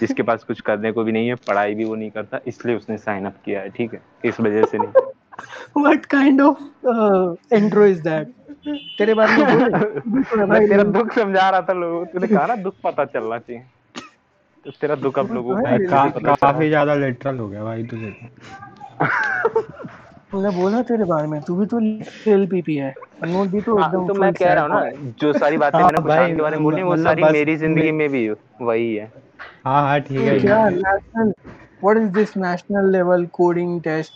[0.00, 2.98] जिसके पास कुछ करने को भी नहीं है पढ़ाई भी वो नहीं करता इसलिए उसने
[2.98, 4.00] साइन अप किया है ठीक है?
[4.24, 8.28] इस वजह से नहीं। What kind of intro is that
[8.98, 12.74] तेरे बारे में बोल। मैं तेरा दुख समझा रहा था लोगों तूने कहा ना दुख
[12.84, 13.62] पता चलना चाहिए।
[14.64, 18.14] तो तेरा दुख अब लोगों को। काफ़ी ज़्यादा लिटरल हो गया भाई तुझे।
[20.32, 21.80] तूने बोला तेरे बारे में तू भी तो
[22.32, 22.90] एलपीपी है।
[23.22, 25.86] अनमोल भी तो हाँ, एकदम तो मैं कह रहा हूँ ना जो सारी बातें हाँ,
[25.86, 28.28] मैंने कुशान भाई, के बारे में बोली वो मतलब सारी बस मेरी ज़िंदगी में भी
[28.62, 29.10] वही है।
[29.64, 30.40] हाँ हाँ ठीक boy.
[30.40, 31.32] क्या है। National
[31.82, 34.12] what is this national level coding test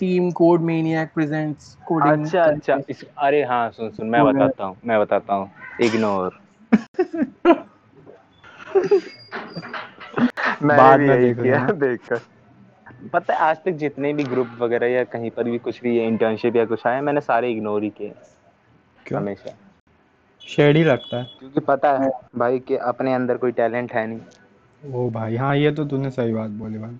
[0.00, 4.76] team code maniac presents coding अच्छा अच्छा इस अरे हाँ सुन सुन मैं बताता हूँ
[4.84, 5.50] मैं बताता हूँ।
[5.82, 6.38] इग्नोर
[10.62, 12.20] बाद में देख किया देखकर।
[13.12, 16.56] पता है आज तक जितने भी ग्रुप वगैरह या कहीं पर भी कुछ भी इंटर्नशिप
[16.56, 18.14] या कुछ आया मैंने सारे इग्नोर ही किए।
[19.06, 19.20] क्यों?
[19.20, 19.54] हमेशा।
[20.40, 24.20] शेड ही लगता है। क्योंकि पता है भाई कि अपने अंदर कोई टैलेंट है नहीं।
[24.94, 26.96] ओ भाई हाँ ये तो तूने सही बात बोली भाई।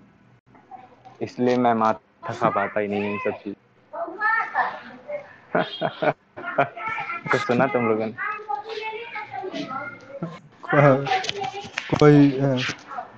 [1.23, 3.55] इसलिए मैं माथा खा पाता ही नहीं इन सब चीज़
[7.33, 8.13] तो सुना तुम लोगों ने?
[10.63, 11.07] को-
[11.99, 12.31] कोई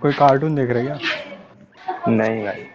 [0.01, 0.99] कोई कार्टून देख रहे क्या?
[2.09, 2.67] नहीं भाई।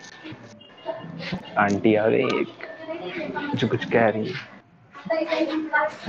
[1.57, 2.47] आंटी आ गई एक।
[3.55, 4.33] जो कुछ कह रही है।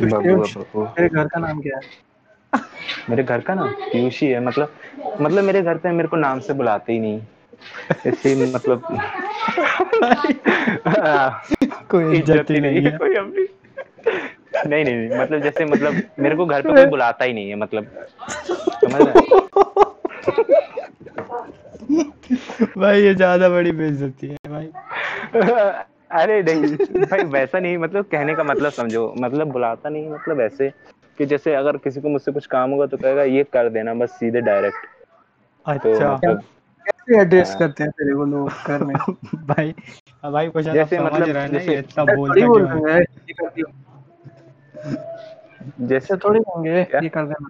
[0.01, 1.83] बबू बबू। तेरे घर का नाम क्या है?
[3.11, 4.75] मेरे घर का ना पीयूष ही मतलब
[5.21, 7.21] मतलब मेरे घर पे मेरे को नाम से बुलाते ही नहीं।
[8.07, 8.83] ऐसे मतलब
[11.91, 13.47] कोई इज़्ज़त ही नहीं है। कोई अपनी।
[14.67, 17.55] नहीं नहीं नहीं मतलब जैसे मतलब मेरे को घर पे कोई बुलाता ही नहीं है
[17.57, 17.87] मतलब।
[18.31, 19.21] समझ रहे हैं?
[22.79, 24.67] भाई ये ज़्यादा बड़ी बेइज्जती है भाई।
[26.13, 30.69] अरे नहीं भाई वैसा नहीं मतलब कहने का मतलब समझो मतलब बुलाता नहीं मतलब ऐसे
[31.19, 34.11] कि जैसे अगर किसी को मुझसे कुछ काम होगा तो कहेगा ये कर देना बस
[34.11, 34.87] सीधे डायरेक्ट।
[35.67, 36.41] तो अच्छा। मतलब
[36.87, 38.95] कैसे एड्रेस हाँ। करते हैं तेरे को लोग घर में
[39.35, 39.75] भाई
[40.25, 42.91] अब भाई आप जैसे समझ मतलब- रहे हैं ना जैसे- ये इतना बोलता बोल क्यों
[42.91, 43.05] है।
[45.81, 47.49] जैसे थोड़ी होंगे ये कर देना।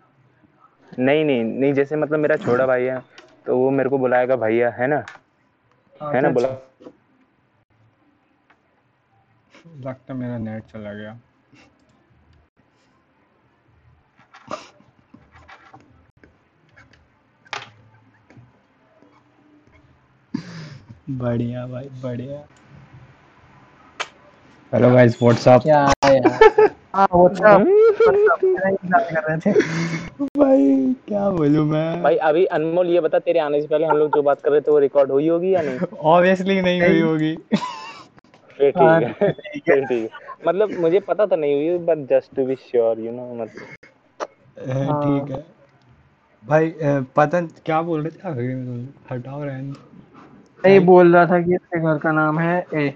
[0.99, 2.97] नहीं नहीं नहीं जैसे मतलब मेरा छोटा भाई है
[3.47, 5.05] तो वो मेरे को बुलाएगा भैया है ना?
[6.03, 6.49] हाँ, है ना तो बुला।
[9.85, 11.19] लगता मेरा नेट चला गया।
[21.11, 22.45] बढ़िया भाई बढ़िया।
[24.73, 26.39] हेलो गाइस व्हाट्सअप क्या यार?
[26.95, 27.86] हाँ व्हाट्सएप
[30.37, 32.03] भाई क्या बोलूँ मैं?
[32.03, 34.61] भाई अभी अनमोल ये बता तेरे आने से पहले हम लोग जो बात कर रहे
[34.61, 35.79] थे वो रिकॉर्ड हुई होगी या नहीं?
[35.99, 37.33] ऑब्वियसली नहीं हुई होगी।
[38.77, 39.31] हाँ, ठीक है।
[39.81, 40.09] ठीक है।
[40.47, 43.65] मतलब मुझे पता तो नहीं हुई but just to be sure you know मतलब।
[44.59, 45.45] ठीक है।
[46.45, 46.73] भाई
[47.17, 48.29] पता क्या बोल रहे थे?
[48.29, 52.39] आखिरी में तुम हटाओ रहने। दो। ये बोल रहा था कि इसके घर का नाम
[52.39, 52.95] है ए।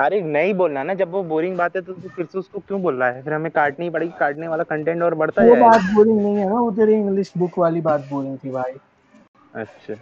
[0.00, 2.94] अरे नहीं बोलना ना जब वो बोरिंग बात है तो फिर से उसको क्यों बोल
[2.94, 3.22] रहा है?
[3.22, 6.60] फिर हमें काटनी पड़ेगी काटने वाला कंटेंट और बढ़ता वो बात बोरिंग नहीं है ना
[6.60, 8.72] वो तेरी इंग्लिश बुक वाली बात बोरिंग थी भाई।
[9.54, 9.94] अच्छा।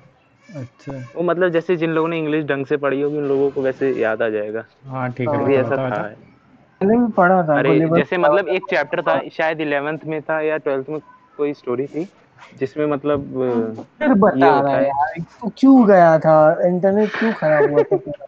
[0.60, 3.62] अच्छा। वो मतलब जैसे जिन लोगों ने इंग्लिश ढंग से पढ़ी होगी उन लोगों को
[3.62, 6.02] वैसे याद आ जाएगा। हाँ ठीक है ऐसा था।
[6.82, 10.56] मैंने भी पढ़ा था अरे जैसे मतलब एक चैप्टर था शायद इलेवेंथ में था या
[10.56, 10.98] ट्वेल्थ में
[11.36, 12.08] कोई स्टोरी थी
[12.58, 13.20] जिसमें मतलब
[13.98, 16.66] फिर बता रहा है है। यार तू क्यों गया था?
[16.66, 18.24] इंटरनेट क्यों खराब हुआ था?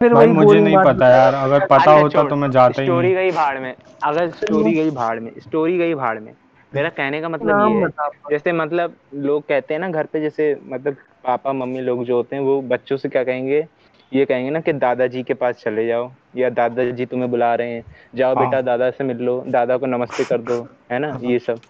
[0.00, 3.14] फिर भाई मुझे नहीं पता यार अगर पता अच्छा, होता तो मैं जाता ही स्टोरी
[3.14, 6.32] गई भाड़ में अगर स्टोरी गई भाड़ में स्टोरी गई भाड़ में
[6.74, 10.60] मेरा कहने का मतलब ये है जैसे मतलब लोग कहते हैं ना घर पे जैसे
[10.64, 13.66] मतलब पापा मम्मी लोग जो होते हैं वो बच्चों से क्या कहेंगे
[14.12, 17.84] ये कहेंगे ना कि दादाजी के पास चले जाओ या दादाजी तुम्हें बुला रहे हैं
[18.14, 21.38] जाओ हाँ। बेटा दादा से मिल लो दादा को नमस्ते कर दो है ना ये
[21.38, 21.60] सब।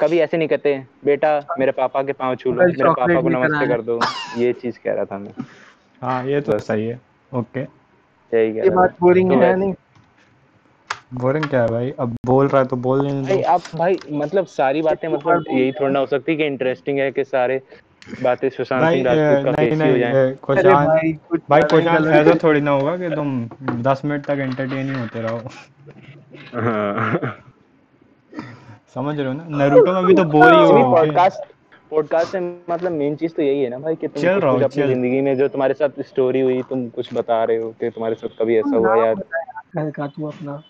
[0.00, 3.66] कभी ऐसे नहीं कहते बेटा मेरे पापा के पाँव छू लो मेरे पापा को नमस्ते
[3.66, 4.00] कर दो
[4.36, 5.34] ये चीज़ कह रहा था मैं।
[6.02, 9.74] हाँ ये तो सही है। ओके यही कह ये बात बोरिंग तो है नहीं।
[11.10, 11.90] बोरिंग क्या है भाई?
[12.00, 15.72] अब बोल रहा है तो बोल लेने भाई आप भाई मतलब सारी बातें मतलब यही
[15.72, 17.60] थोड़ा ना हो सकती कि इंटरेस्टिंग है कि सारे
[18.22, 20.12] बातें सुशांत सिंह राजपूत का नहीं केस हो जाए।
[20.86, 23.48] भाई कुछ भाई कोशान गलत ऐसा थोड़ी ना होगा कि तुम
[23.82, 25.38] दस मिनट तक एंटरटेन ही होते रहो।
[26.54, 27.34] हाँ।
[28.94, 29.44] समझ रहे हो ना?
[29.58, 31.42] नरूटो में भी तो बोर ही हो पॉडकास्ट
[31.90, 34.64] पॉडकास्ट से मतलब मेन चीज़ तो यही है ना भाई कि तुम चल कुछ रहा
[34.64, 38.14] अपनी ज़िंदगी में जो तुम्हारे साथ स्टोरी हुई तुम कुछ बता रहे हो कि तुम्हारे
[38.14, 40.62] साथ कभी ऐसा हुआ या घर का तू अपना।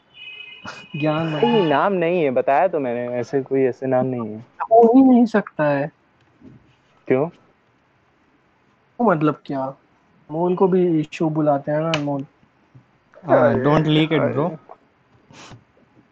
[0.97, 4.39] ज्ञान नहीं नाम नहीं है बताया तो मैंने ऐसे कोई ऐसे नाम नहीं है।
[4.73, 5.91] हो ही नहीं सकता है।
[7.09, 7.27] क्यों?
[8.99, 9.67] वो मतलब क्या?
[10.31, 12.25] मोल को भी इशू बुलाते हैं ना Anmol
[13.63, 14.49] don't leak it bro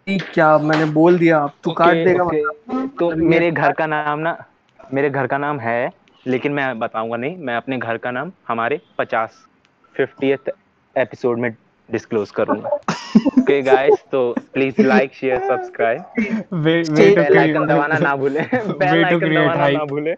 [0.07, 4.19] ठीक क्या मैंने बोल दिया अब तू काट देगा मतलब। तो मेरे घर का नाम
[4.19, 4.37] ना
[4.95, 5.91] मेरे घर का नाम है
[6.27, 9.31] लेकिन मैं बताऊँगा नहीं मैं अपने घर का नाम हमारे पचास
[9.95, 10.51] फिफ्टियथ
[10.97, 11.51] एपिसोड में
[11.89, 12.69] डिस्क्लोज करूँगा।
[13.39, 14.21] ओके गाइस तो
[14.55, 16.01] please like share subscribe
[16.65, 20.15] bell icon दबाना ना भूले। बेल आइकन दबाना ना भूले।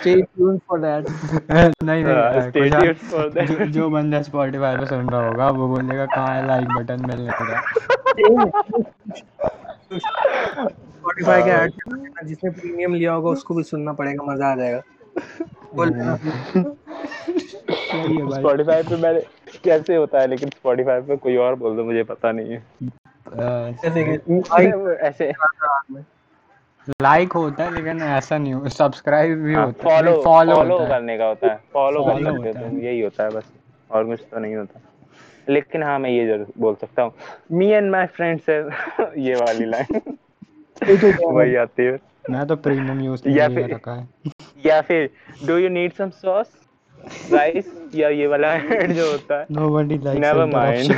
[0.00, 1.06] Stay tuned for that
[1.84, 3.62] नहीं नहीं हाँ, stay tuned for that.
[3.76, 7.44] जो बंदा स्पॉटिफाई पे सुन रहा होगा वो बोलेगा कहाँ है लाइक बटन मिलने का
[11.02, 11.72] स्पॉटिफाई का ऐड
[12.26, 14.82] जिसने प्रीमियम लिया होगा उसको भी सुनना पड़ेगा मज़ा आ जाएगा।
[15.74, 16.16] बोल है।
[18.30, 19.20] स्पॉटिफाई पे मैंने
[19.64, 22.62] कैसे होता है लेकिन स्पॉटिफाई पे कोई और बोल दो मुझे पता नहीं है।
[23.26, 25.32] कि ऐसे
[27.02, 31.18] लाइक होता है लेकिन ऐसा नहीं हो सब्सक्राइब भी होता है फॉलो फॉलो है। करने
[31.18, 33.52] का होता है फॉलो कर Follow सकते हो होता तुम यही होता है बस
[33.90, 34.80] और कुछ तो नहीं होता।
[35.48, 37.12] लेकिन हाँ मैं ये ज़रूर बोल सकता हूँ।
[37.52, 38.48] मी एंड माई फ्रेंड्स
[39.18, 40.00] ये वाली लाइन
[40.80, 41.98] वही आती है।
[42.30, 44.08] मैं तो प्रीमियम यूज़ या फिर- रखा है।
[44.66, 45.10] या फिर
[45.46, 46.46] do you need some sauce
[47.32, 49.46] rice या ये वाला ऐड जो होता है?
[49.50, 50.92] नोबडी लाइक्स नेवर माइंड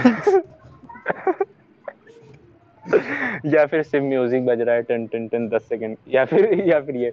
[3.54, 6.80] या फिर सिम म्यूज़िक बज रहा है टन टन टन 10 सेकंड। या फिर या
[6.80, 7.12] फिर ये।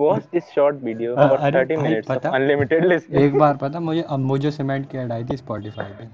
[0.00, 2.30] Watch this short video for अरे 30 मिनट्स पता?
[2.30, 6.04] अनलिमिटेड लिसनिंग एक बार पता मुझे अम्बुजो सीमेंट की ऐड आई थी स्पॉटिफाई पे।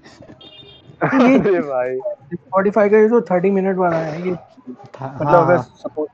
[1.07, 1.99] अरे भाई।
[2.33, 6.09] स्पॉटिफाई का ये तो 30 मिनट वाला है ये मतलब अगर हाँ। सपोज़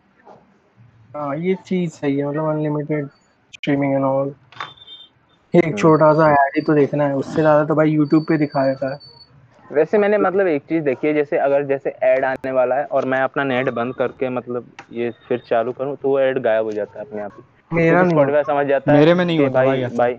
[1.16, 3.08] हाँ ये चीज़ सही है मतलब अनलिमिटेड
[3.52, 4.34] स्ट्रीमिंग एंड ऑल
[5.54, 8.66] एक छोटा सा ऐड ही तो देखना है उससे ज़्यादा तो भाई यूट्यूब पे दिखा
[8.66, 8.98] देता है।
[9.72, 13.04] वैसे मैंने मतलब एक चीज़ देखी है जैसे अगर जैसे ऐड आने वाला है और
[13.04, 16.72] मैं अपना नेट बंद करके मतलब ये फिर चालू करूँ तो वो ऐड गायब हो
[16.72, 19.84] जाता है अपने आप ही। मेरा नहीं समझ जाता है मेरे में नहीं होता भाई
[19.84, 20.18] भाई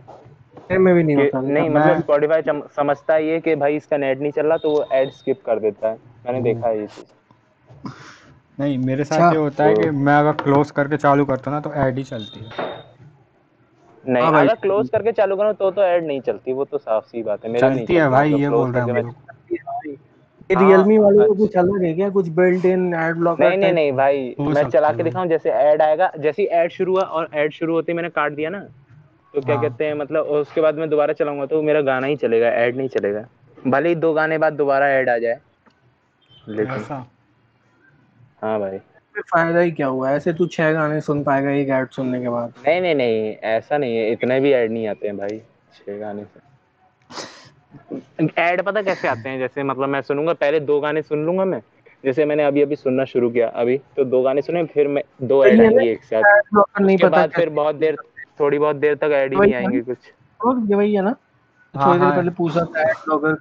[0.72, 2.42] में भी नहीं होता नहीं मतलब स्पॉटिफाई
[2.78, 5.60] समझता ही है कि भाई इसका नेट नहीं चल रहा तो वो ऐड स्किप कर
[5.60, 7.92] देता है। मैंने हम्म। देखा है ये चीज़।
[8.60, 11.52] नहीं मेरे साथ अच्छा, ये होता है कि तो- मैं अगर क्लोज करके चालू करता
[11.52, 12.76] हूँ ना तो ऐड ही चलती है।
[14.14, 17.06] नहीं हाँ अगर क्लोज करके चालू करो तो तो ऐड नहीं चलती वो तो साफ़
[17.06, 19.14] सी बात है मेरा नहीं चलती है भाई मतलब ये बोल रहे हैं मैं-
[19.52, 22.10] ये हाँ, रियलमी वाले को। कुछ अलग है क्या?
[22.10, 25.82] कुछ बिल्ट इन एड ब्लॉकर नहीं नहीं नहीं भाई मैं चला के दिखाऊँ जैसे ऐड
[25.82, 28.66] आएगा जैसे ऐड शुरू हुआ और ऐड शुरू होते ही मैंने काट दिया ना।
[29.38, 32.16] तो क्या हाँ। कहते हैं मतलब उसके बाद मैं दोबारा चलाऊँगा तो मेरा गाना ही
[32.16, 33.24] चलेगा ऐड नहीं चलेगा।
[33.68, 35.40] भले ही दो गाने बाद दोबारा ऐड आ जाए
[36.50, 36.84] लेकिन
[38.42, 38.78] हाँ भाई।
[39.16, 40.12] फ़ायदा ही क्या हुआ?
[40.12, 43.78] ऐसे तू छह गाने सुन पाएगा एक ऐड सुनने के बाद। नहीं नहीं नहीं ऐसा
[43.78, 45.40] नहीं है इतने भी ऐड नहीं आते हैं भाई
[45.76, 46.40] छह गाने से।
[48.42, 49.40] ऐड पता कैसे आते हैं?
[49.40, 51.62] जैसे मतलब मैं सुनूँगा पहले दो गाने सुन लूँगा मैं
[52.04, 55.44] जैसे मैंने अभी अभी सुनना शुरू किया अभी तो दो गाने सुने फिर मैं दो
[55.44, 56.24] तो ऐड आएँगे एक साथ।
[56.82, 57.96] नहीं उसके पता बाद फिर बहुत देर
[58.40, 59.98] थोड़ी बहुत देर तक ऐड ही नहीं आएँगे कुछ।
[60.40, 61.16] और ये वही है ना
[61.76, 63.38] हाँ, थोड़ी देर हाँ। पहले पूछा था एड ब्लॉगर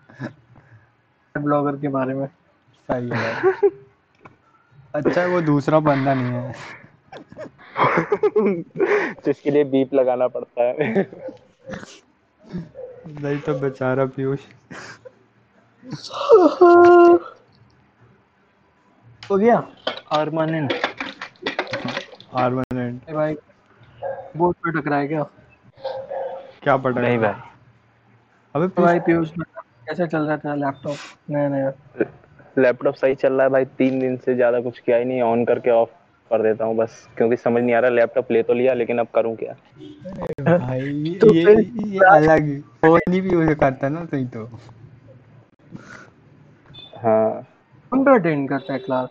[1.35, 2.26] एड ब्लॉगर के बारे में।
[2.88, 3.70] सही है
[4.94, 6.54] अच्छा वो दूसरा बंदा नहीं है।
[9.24, 10.76] जिसके लिए बीप लगाना पड़ता है।
[13.06, 14.40] नहीं तो बेचारा पीयूष।
[19.30, 19.56] हो गया?
[20.12, 20.72] परमानेंट
[22.35, 23.35] परमानेंट भाई
[24.37, 25.22] बोर्ड पे टकराए क्या?
[26.62, 27.18] क्या पढ़ रहा नहीं है?
[27.18, 27.33] भाई।
[28.55, 30.96] अबे तो भाई पीयूष कैसा चल रहा था लैपटॉप
[31.31, 31.72] नया नया।
[32.59, 35.45] लैपटॉप सही चल रहा है भाई तीन दिन से ज़्यादा कुछ किया ही नहीं ऑन
[35.45, 35.89] करके ऑफ़
[36.30, 39.07] कर देता हूँ बस क्योंकि समझ नहीं आ रहा लैपटॉप ले तो लिया लेकिन अब
[39.14, 39.55] करूँ क्या?
[40.41, 42.49] भाई तो ये ये अलग
[42.82, 44.45] फ़ोन ही भी करता ना सही तो।
[46.97, 47.47] हाँ।
[47.93, 49.09] कौन पे अटेंड करता है क्लास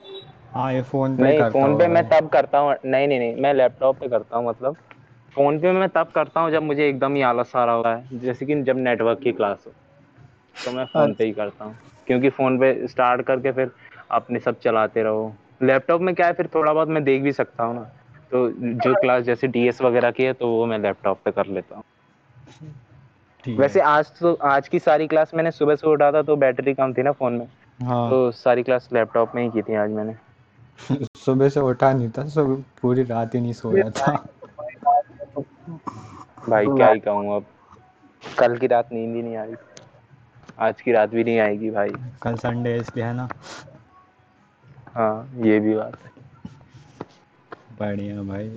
[0.51, 3.53] हाँ ये फ़ोन पे नहीं फ़ोन पे मैं तब करता हूँ नहीं नहीं नहीं मैं
[3.53, 4.77] लैपटॉप पे करता हूँ मतलब।
[5.35, 8.19] फ़ोन पे मैं तब करता हूँ जब मुझे एकदम ही आलस आ रहा होता है।
[8.19, 9.71] जैसे कि जब नेटवर्क की क्लास हो
[10.65, 11.77] तो मैं फ़ोन पे ही करता हूँ।
[12.07, 13.71] क्योंकि फ़ोन पे स्टार्ट करके फिर
[14.11, 17.63] अपने सब चलाते रहो। लैपटॉप में क्या है फिर थोड़ा बहुत मैं देख भी सकता
[17.63, 17.81] हूँ ना।
[18.31, 21.75] तो जो क्लास जैसे डीएस वगैरह की है तो वो मैं लैपटॉप पे कर लेता
[21.75, 21.83] हूँ।
[23.57, 26.93] वैसे आज तो आज की सारी क्लास मैंने सुबह से उठा था तो बैटरी कम
[26.93, 27.47] थी ना फ़ोन में।
[27.81, 30.15] हाँ। तो सारी क्लास लैपटॉप में ही की थी आज मैंने।
[31.17, 34.27] सुबह से उठा नहीं था सुबह पूरी रात ही नहीं सोया था।
[36.49, 37.45] भाई क्या ही कहूँ अब।
[38.23, 39.53] कल की रात नींद ही नहीं आई।
[40.59, 41.89] आज की रात भी नहीं आएगी भाई।
[42.23, 43.27] कल संडे है इसलिए है ना?
[44.95, 46.11] हाँ ये भी बात है।
[47.79, 48.49] बढ़िया भाई।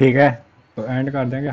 [0.00, 0.30] ठीक है
[0.76, 1.50] तो एंड कर देंगे।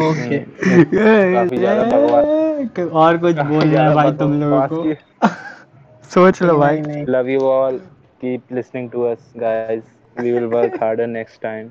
[0.00, 5.28] ओके। काफ़ी ज़्यादा बकवास। और कुछ बोलना है भाई तुम लोगों को?
[6.10, 7.80] सोच लो भाई। Love you all
[8.20, 9.82] keep listening to us guys
[10.16, 11.68] we will work harder next time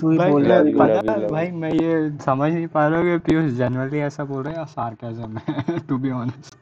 [0.00, 2.10] तू ही भाई बोल मैं love you, पता love you, है, love भाई मैं ये
[2.24, 5.78] समझ नहीं पा रहा हूँ कि पीयूष जनरली ऐसा बोल रहा है या सार्केज्म है
[5.88, 6.56] टू बी ऑनेस्ट